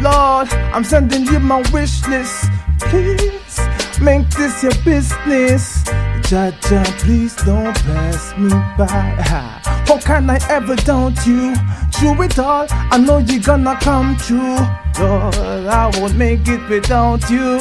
[0.00, 2.50] Lord, I'm sending you my wish list.
[2.80, 3.58] Please
[4.00, 5.82] make this your business.
[6.28, 8.86] Jah Jah, please don't pass me by.
[9.86, 11.54] How can I ever doubt you?
[11.92, 14.56] Through it all, I know you're gonna come true.
[14.98, 17.58] Lord, I won't make it without you.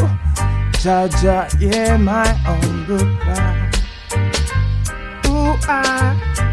[0.81, 3.71] Jah Jah, yeah, my humble cry.
[5.27, 6.44] Ooh, I,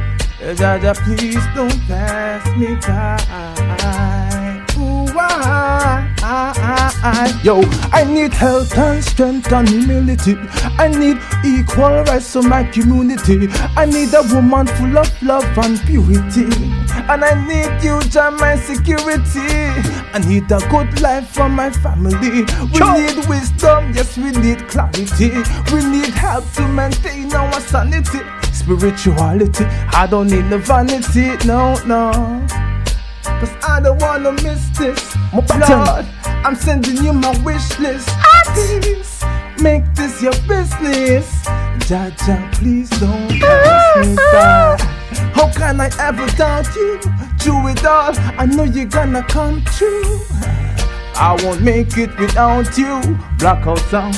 [0.45, 3.17] Eh, Jah Jah, please don't pass me by.
[4.77, 7.63] Ooh, I, I, I, I, yo,
[7.93, 10.35] I need health and strength and humility.
[10.79, 13.47] I need equal rights for my community.
[13.77, 16.49] I need a woman full of love and purity.
[17.09, 19.47] And I need you, Jah, my security.
[20.13, 22.43] I need a good life for my family.
[22.73, 25.31] We need wisdom, yes, we need clarity.
[25.73, 28.19] We need help to maintain our sanity.
[28.63, 32.13] Spirituality, I don't need the vanity, no, no.
[33.25, 35.17] Cause I don't wanna miss this.
[35.33, 36.07] Lord,
[36.45, 38.09] I'm sending you my wish list.
[38.55, 39.25] Please
[39.61, 41.45] make this your business.
[41.89, 44.77] Jah Jah, please don't pass me by.
[45.35, 47.01] How can I ever doubt you?
[47.39, 50.21] Do it all, I know you're gonna come true.
[51.17, 53.19] I won't make it without you.
[53.39, 54.17] Blackout sound.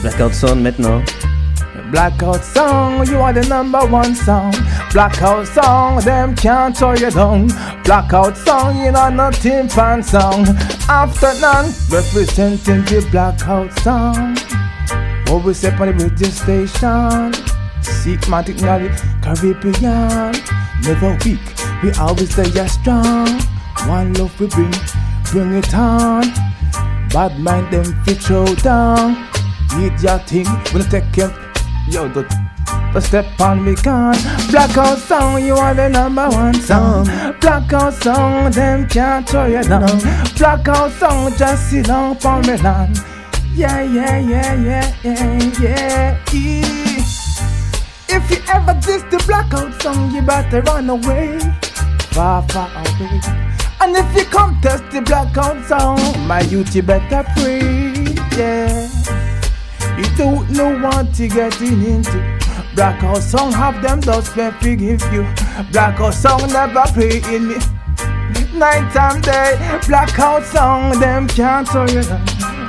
[0.00, 1.19] Blackout Sound maintenant.
[1.90, 4.54] Blackout song, you are the number one song.
[4.92, 7.48] Blackout song, them can't throw you down.
[7.82, 10.46] Blackout song, you know nothing fan song.
[10.88, 14.36] After none, representing the blackout song.
[15.26, 17.32] What we on the radio station.
[17.82, 18.88] Seekmatic now the
[19.20, 20.32] Caribbean.
[20.84, 21.40] Never weak,
[21.82, 23.40] we always stay strong.
[23.88, 24.72] One love we bring,
[25.32, 26.22] bring it on.
[27.10, 29.28] Bad mind them fit throw down.
[29.76, 31.49] Need your thing, we don't take care.
[31.90, 32.22] Yo, the,
[32.94, 34.16] the step on me gun.
[34.48, 37.04] Blackout song, you are the number one song.
[37.40, 39.98] Blackout song, them can't throw you down.
[40.38, 42.96] Blackout song, just sit down for me land.
[43.54, 46.18] Yeah, yeah, yeah, yeah, yeah, yeah.
[48.08, 51.40] If you ever diss the blackout song, you better run away,
[52.12, 53.20] far, far away.
[53.80, 55.98] And if you contest the blackout song,
[56.28, 58.99] my youth, you better pray, yeah.
[60.00, 62.40] You don't know what you're getting into.
[62.74, 65.26] Blackout song have them those may forgive you.
[65.72, 67.56] Blackout song never play in me.
[68.54, 72.24] Night and day, blackout song them can't throw you down.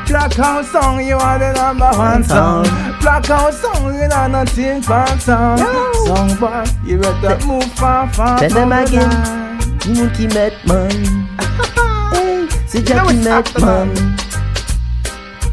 [0.07, 2.65] Blackout song, you are the number one song.
[2.99, 5.57] Blackout song, you know nothing fan song.
[6.05, 9.09] Song boy, you better move far, far Tell from them the again.
[9.09, 9.41] line.
[9.87, 10.91] Ni moun ki met man
[12.13, 13.41] Hey, c'est Jack Now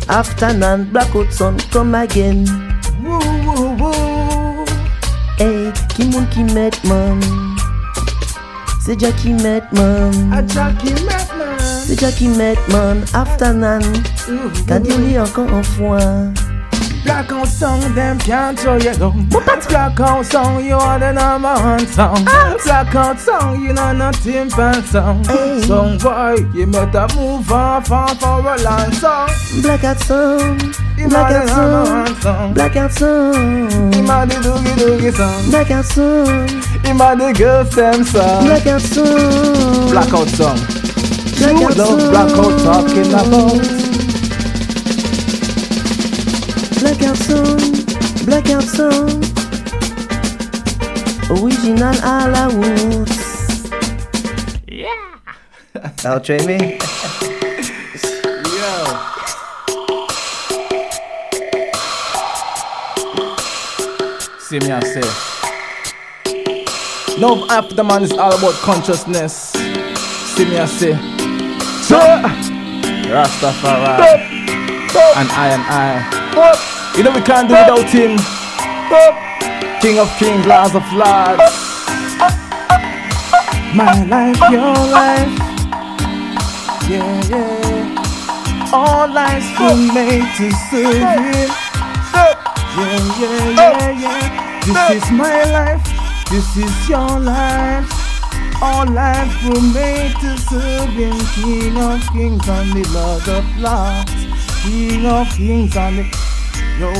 [0.09, 2.45] qui it's met after man After nan, blackout son come again.
[3.03, 4.65] Woo, woo, woo.
[5.39, 7.21] Hey, ki moun ki met man.
[8.81, 10.33] C'est Jack qui met man.
[10.33, 11.59] A Jackie Madman.
[11.59, 13.05] C'est Jack qui met man.
[13.15, 13.83] After nan
[14.67, 15.47] Ka di li ankon
[16.99, 19.29] fwa Blackout song, them can't throw you down.
[19.29, 22.25] But that blackout song, you are the number one song.
[22.27, 22.57] Ah.
[22.65, 25.25] Blackout song, you know nothing fan song.
[25.63, 29.29] Song boy, you better move on, far for a long song.
[29.63, 30.59] Black Blackout song
[31.09, 31.49] Blackout
[32.23, 32.55] song.
[32.55, 33.33] Blackout song
[34.27, 35.51] the doogie doogie song.
[35.51, 36.37] Blackout song
[37.19, 38.45] the girls them song.
[38.45, 40.59] Blackout song Blackout song.
[41.39, 43.78] You love blackout talking about.
[47.09, 47.61] Blackout song,
[48.27, 49.09] blackout song.
[51.31, 53.71] Original à la roots.
[54.69, 54.93] Yeah.
[56.05, 56.79] I'll train me.
[64.41, 65.09] See me, I say.
[67.19, 69.53] No, after man is all about consciousness.
[70.37, 70.93] See me, I say.
[71.85, 71.99] So,
[73.09, 74.29] Rastafari.
[75.17, 76.68] And I and I.
[76.99, 78.19] You know we can't do without him.
[79.81, 81.39] King of kings, lords of lords.
[83.73, 85.31] My life, your life.
[86.91, 88.71] Yeah, yeah.
[88.73, 91.51] All lives were made to serve him.
[92.75, 94.61] Yeah, yeah, yeah, yeah.
[94.67, 95.85] This is my life.
[96.31, 97.89] This is your life.
[98.61, 101.17] All lives were made to serve him.
[101.37, 104.63] King of kings and the Lord of lords.
[104.65, 106.28] King of kings and the
[106.79, 106.93] Yo,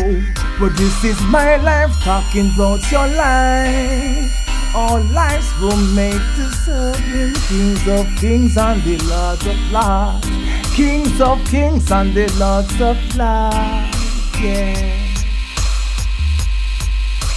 [0.59, 4.75] but this is my life talking about your life.
[4.75, 7.33] All lives were made to serve him.
[7.47, 10.27] Kings of kings and the lords of lords.
[10.75, 14.43] Kings of kings and the lords of lords.
[14.43, 14.99] Yeah.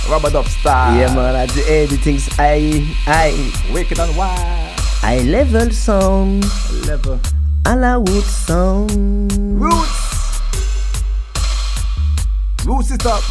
[0.10, 0.98] Rubber Dub Star.
[0.98, 3.54] Yeah, man, I do everything's I, I.
[3.72, 4.80] Wicked and wild.
[5.04, 6.46] I level sound.
[6.88, 7.20] Level.
[7.66, 9.32] À la route sound.
[9.62, 10.01] Roots.
[12.72, 13.22] Roots it up?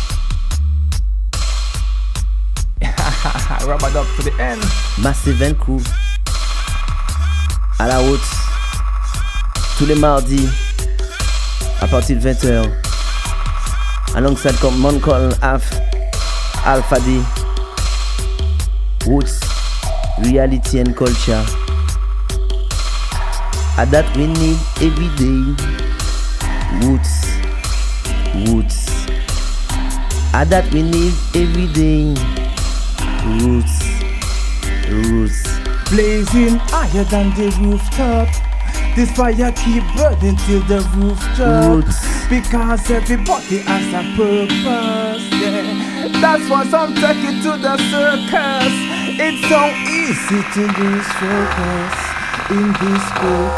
[3.66, 4.60] Rubber Dub to the end.
[5.02, 5.80] Massive and Crew.
[7.78, 8.20] À la route.
[9.78, 10.46] Tous les mardis.
[11.80, 12.70] À partir de 20h.
[14.14, 15.62] Alongside comme Moncol Af.
[16.66, 17.22] Alpha D.
[19.06, 19.40] Roots.
[20.22, 21.42] Reality and culture.
[23.78, 25.54] A that we need every day.
[26.82, 27.24] Roots.
[28.46, 28.79] Roots.
[30.32, 32.14] A that we need every day.
[33.42, 33.82] Roots.
[34.86, 35.42] Roots.
[35.90, 38.30] Blazing higher than the rooftop.
[38.94, 41.82] This fire keep burning till the roof drop.
[41.82, 41.98] Roots.
[42.30, 45.26] Because everybody has a purpose.
[45.34, 46.06] Yeah.
[46.22, 48.74] That's why some take it to the circus.
[49.18, 51.96] It's so easy to lose focus
[52.54, 53.52] in this book.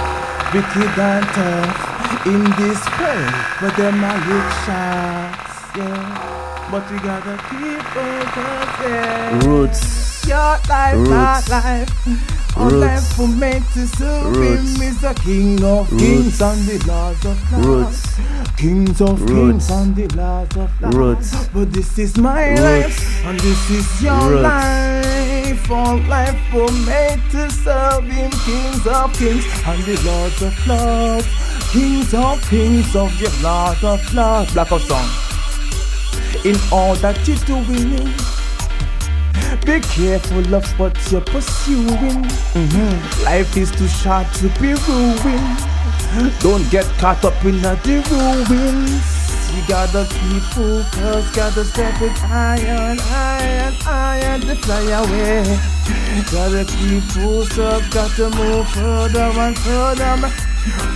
[0.56, 5.76] Wicked and tough in this world, but them are look shots.
[5.76, 6.41] Yeah.
[6.72, 8.70] But we gotta keep focus.
[8.82, 9.46] Yeah.
[9.46, 10.26] Roots.
[10.26, 11.48] Your life, my Roots.
[11.50, 12.56] life.
[12.56, 12.80] All Roots.
[12.80, 14.76] life for meant to serve Roots.
[14.76, 16.02] him is the King of Roots.
[16.02, 18.16] kings and the Lord of lords.
[18.16, 18.56] Roots.
[18.56, 19.66] Kings of Roots.
[19.68, 20.96] kings and the Lord of lords.
[20.96, 21.48] Roots.
[21.52, 22.60] But this is my Roots.
[22.62, 24.42] life and this is your Roots.
[24.42, 25.70] life.
[25.70, 28.30] All life for made to serve him.
[28.46, 31.28] Kings of kings and the Lord of lords.
[31.72, 34.52] Kings of kings of the Lord of lords.
[34.54, 35.31] Black of song.
[36.44, 38.12] In all that you're doing.
[39.64, 42.24] Be careful of what you're pursuing.
[42.54, 43.24] Mhm.
[43.24, 45.58] Life is too short to be ruined.
[46.40, 47.78] Don't get caught up in the
[48.10, 49.02] ruins.
[49.54, 55.60] You gotta keep focused, gotta step it higher, higher, higher to fly away.
[56.32, 60.32] Gotta keep focused, gotta move further and further.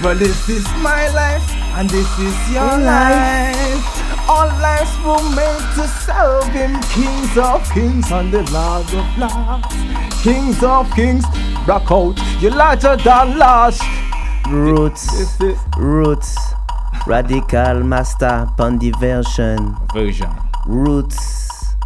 [0.02, 1.46] Well, this is my life,
[1.76, 4.05] and this is your life.
[4.28, 6.80] All lives were made to serve him.
[6.90, 10.22] Kings of kings and the Lord of lords.
[10.22, 11.24] Kings of kings,
[11.66, 12.18] rock out.
[12.42, 13.78] You larger than large.
[14.48, 15.38] Roots,
[15.76, 16.36] roots,
[17.06, 19.76] radical master Pandy version.
[19.92, 20.30] Version.
[20.66, 21.76] Roots,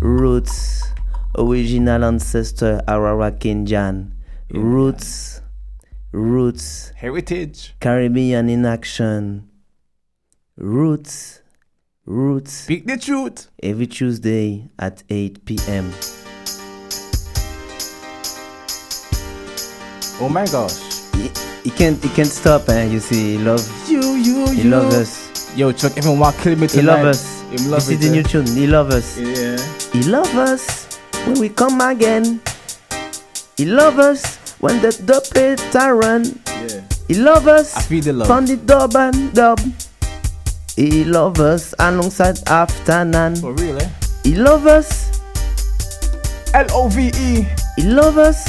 [0.00, 0.84] roots,
[1.36, 4.12] original ancestor Aurora Kenjan.
[4.50, 5.40] Roots,
[6.12, 7.74] roots, Heritage.
[7.80, 9.48] Caribbean in action.
[10.56, 11.42] Roots,
[12.08, 12.52] roots.
[12.52, 13.50] Speak the truth.
[13.62, 15.92] Every Tuesday at 8 p.m.
[20.20, 20.76] Oh my gosh.
[21.14, 21.30] He,
[21.64, 22.84] he can't, he can't stop, eh?
[22.86, 24.70] You see, he love, You, you, he you.
[24.70, 25.54] love us.
[25.56, 26.82] Yo, Chuck, to kill me He tonight.
[27.02, 27.40] love us.
[27.50, 28.10] Him You love see it, the eh?
[28.12, 28.46] new tune.
[28.46, 29.18] He love us.
[29.18, 29.56] Yeah.
[29.92, 32.40] He love us when we come again.
[33.56, 36.24] He love us when the dub plate a run.
[36.46, 36.82] Yeah.
[37.08, 38.26] He love us I feel the love.
[38.28, 39.58] from the dub and dub.
[40.78, 43.34] He love us alongside afternoon.
[43.34, 43.88] For real, eh?
[44.22, 45.10] He love us.
[46.54, 47.48] L O V E.
[47.74, 48.46] He love us.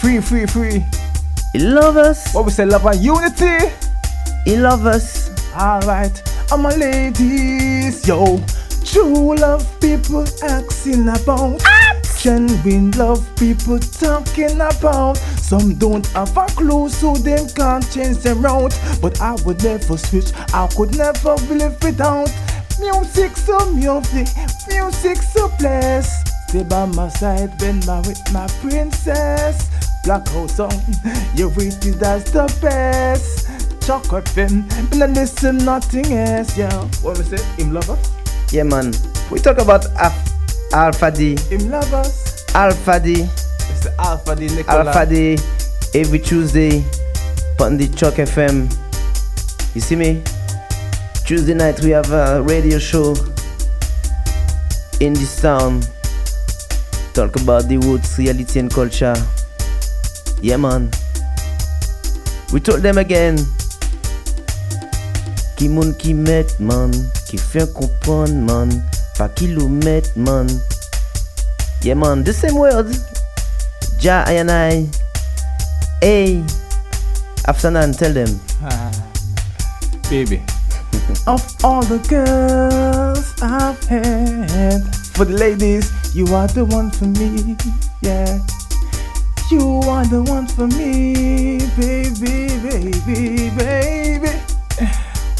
[0.00, 0.84] Free, free, free.
[1.52, 2.32] He love us.
[2.32, 3.74] What we say, love and unity.
[4.44, 5.30] He love us.
[5.56, 6.22] Alright,
[6.52, 8.40] I'm a ladies, yo.
[8.84, 11.60] True love people asking about.
[12.22, 15.16] Genuine love people talking about.
[15.40, 18.78] Some don't have a clue, so them can't change their route.
[19.02, 22.30] But I would never switch, I could never live without.
[22.78, 24.28] Music so music,
[24.68, 26.28] music so blessed.
[26.48, 29.68] Stay by my side when my with my princess.
[30.04, 30.80] Blackout song,
[31.34, 33.48] you rated as the best.
[33.84, 36.84] Chocolate film, and I listen nothing else, yeah.
[37.02, 37.42] What we say?
[37.60, 37.98] Him love?
[38.52, 38.92] Yeah, man.
[39.28, 40.32] We talk about Af-
[40.72, 41.36] Alpha D.
[41.50, 42.44] Him love us?
[42.54, 43.12] Alpha D.
[43.22, 44.86] It's the Alpha D Nicola.
[44.86, 45.36] Alpha Day
[45.94, 46.82] every Tuesday
[47.60, 49.74] on the CHOQ FM.
[49.74, 50.22] You see me?
[51.26, 53.14] Tuesday night we have a radio show
[55.00, 55.82] in this town.
[57.12, 59.14] Talk about the woods, reality and culture.
[60.40, 60.90] Yeah man.
[62.52, 63.36] We told them again.
[65.58, 66.90] Qui moun qui met man,
[67.28, 68.82] qui fait comprendre man,
[69.22, 70.46] pas kilomètre man.
[71.84, 72.90] Yeah man, the same word.
[74.00, 74.88] Ja, I and I.
[76.00, 76.42] Hey,
[77.46, 78.40] Afternoon, tell them.
[80.10, 80.42] Baby.
[81.26, 84.82] of all the girls I've had,
[85.14, 87.56] for the ladies, you are the one for me,
[88.00, 88.40] yeah.
[89.50, 94.32] You are the one for me, baby, baby, baby.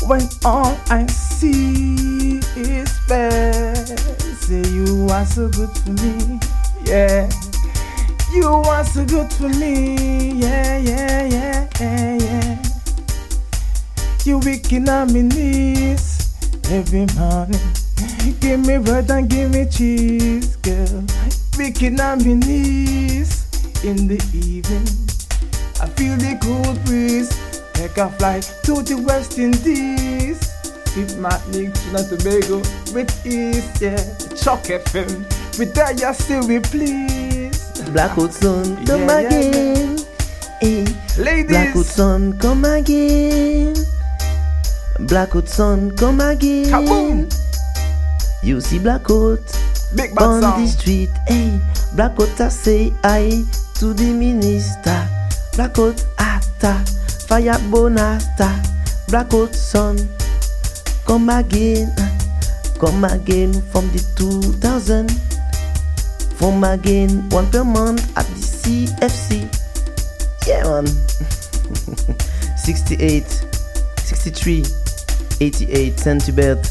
[0.06, 3.98] When all I see is bad,
[4.40, 6.38] say you are so good for me,
[6.84, 7.28] yeah.
[8.32, 12.62] You are so good for me, yeah, yeah, yeah, yeah, yeah.
[14.24, 16.34] You waking on my knees
[16.70, 17.60] every morning.
[18.40, 21.04] Give me bread and give me cheese, girl.
[21.58, 23.46] Waking on my knees
[23.84, 24.86] in the evening.
[25.80, 27.30] I feel the cool breeze.
[27.74, 30.51] Take a flight to the West Indies.
[30.96, 32.58] With my link to Tobago
[32.92, 33.96] with ease, yeah.
[34.36, 35.58] CHOQ FM.
[35.58, 37.58] With that, you still we please.
[37.92, 39.98] Blackwood Sun, come Yeah, yeah, again.
[40.60, 40.84] Hey,
[41.18, 41.48] Ladies.
[41.50, 43.74] Blackwood Sun, come again.
[45.00, 46.66] Blackwood Sun, come again.
[46.66, 47.34] Kaboom.
[48.42, 49.42] You see Blackwood
[49.94, 50.62] Big bad on sound.
[50.62, 51.10] the street.
[51.26, 51.58] Hey,
[51.94, 53.44] Blackwood I say I
[53.76, 55.08] to the minister.
[55.56, 56.84] Blackwood atta,
[57.28, 58.50] fire bonasta.
[59.08, 59.96] Blackwood Sun,
[61.12, 61.92] come again.
[62.80, 65.10] Come again from the 2000.
[66.38, 69.44] From again, one per month at the CFC.
[70.48, 70.86] Yeah, man.
[72.56, 73.28] 68,
[73.98, 74.64] 63,
[75.42, 76.64] 88 centibert.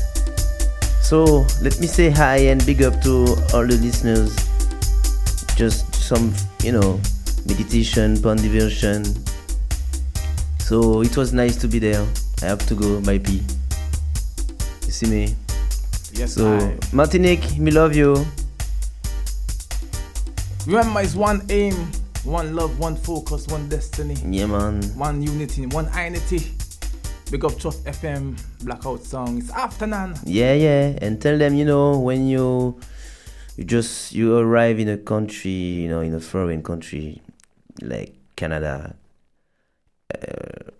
[1.03, 4.35] So let me say hi and big up to all the listeners.
[5.55, 6.99] Just some, you know,
[7.45, 9.05] meditation, pun diversion.
[10.57, 12.03] So it was nice to be there.
[12.41, 13.43] I have to go, bye P.
[15.07, 15.35] Me?
[16.13, 18.25] Yes, So I- Martinique, me love you.
[20.67, 21.73] Remember, it's one aim,
[22.23, 24.15] one love, one focus, one destiny.
[24.25, 24.81] Yeah, man.
[24.97, 26.51] One unity, one unity.
[27.31, 29.37] Big up Trust FM, Blackout Song.
[29.39, 30.15] It's afternoon.
[30.25, 32.77] Yeah, yeah, and tell them, you know, when you
[33.57, 37.21] you just you arrive in a country, you know, in a foreign country
[37.81, 38.95] like Canada,
[40.13, 40.71] uh,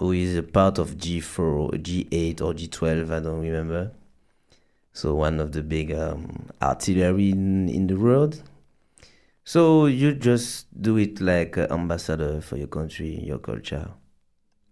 [0.00, 3.92] who is a part of G4, G8 or G12, I don't remember.
[4.94, 8.42] So one of the big um, artillery in, in the world.
[9.44, 13.90] So you just do it like an ambassador for your country, your culture.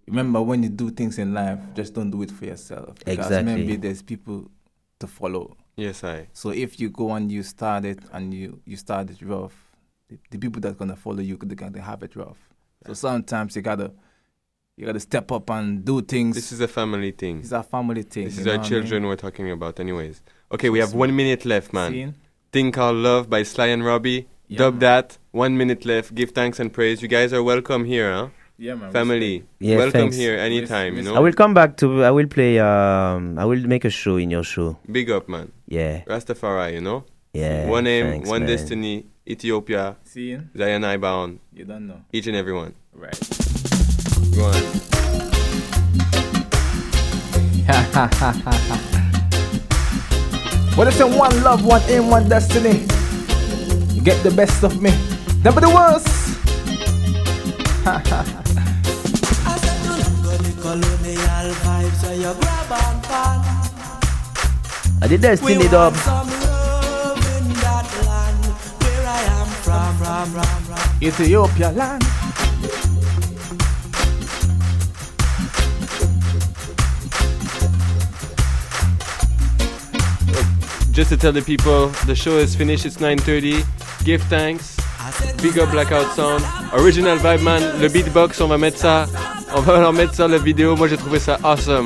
[0.06, 2.94] remember when you do things in life, just don't do it for yourself.
[3.04, 3.54] Because Exactly.
[3.54, 4.50] maybe there's people
[4.98, 5.58] to follow.
[5.76, 6.28] Yes, I.
[6.32, 9.54] So if you go and you start it and you you start it rough,
[10.08, 12.38] the, the people that's gonna follow you, they're gonna have it rough.
[12.86, 13.92] So sometimes you gotta
[14.78, 16.36] you gotta step up and do things.
[16.36, 17.40] This is a family thing.
[17.40, 18.26] It's a family thing.
[18.26, 18.70] This is our what I mean?
[18.70, 20.22] children we're talking about, anyways.
[20.52, 21.92] Okay, we have one minute left, man.
[21.92, 22.14] Scene.
[22.52, 24.28] Thing called Love by Sly and Robbie.
[24.46, 24.80] Yeah, Dub man.
[24.80, 25.18] that.
[25.32, 26.14] One minute left.
[26.14, 27.02] Give thanks and praise.
[27.02, 28.28] You guys are welcome here, huh?
[28.56, 29.44] Yeah, man, Family.
[29.60, 30.16] Yeah, welcome thanks.
[30.16, 31.14] here anytime, you know?
[31.16, 32.02] I will come back to.
[32.04, 32.58] I will play.
[32.60, 34.78] Um, I will make a show in your show.
[34.90, 35.52] Big up, man.
[35.66, 36.02] Yeah.
[36.06, 37.04] Rastafari, you know?
[37.34, 38.48] Yeah, One aim, thanks, one man.
[38.48, 40.48] destiny, Ethiopia, Seeing?
[40.56, 41.40] Zion I bound.
[41.52, 42.00] You don't know.
[42.12, 42.74] Each and every one.
[42.94, 43.47] Right.
[44.38, 44.46] Go.
[50.78, 52.86] What if say one love, one aim, one destiny?
[53.92, 54.92] You get the best of me,
[55.42, 56.06] never the worst.
[60.62, 63.38] Colonial vibes, so you grab and pan.
[65.02, 65.94] I did Destiny We dub.
[65.94, 66.28] want some
[80.98, 82.84] Just to tell the people, the show is finished.
[82.84, 83.64] It's 9:30.
[84.02, 84.76] Give thanks.
[85.40, 86.42] Big up Blackout Sound.
[86.72, 87.62] Original Vibe Man.
[87.80, 89.06] Le beatbox, on va mettre ça.
[89.54, 90.74] On va leur mettre ça la vidéo.
[90.74, 91.76] Moi j'ai trouvé ça awesome.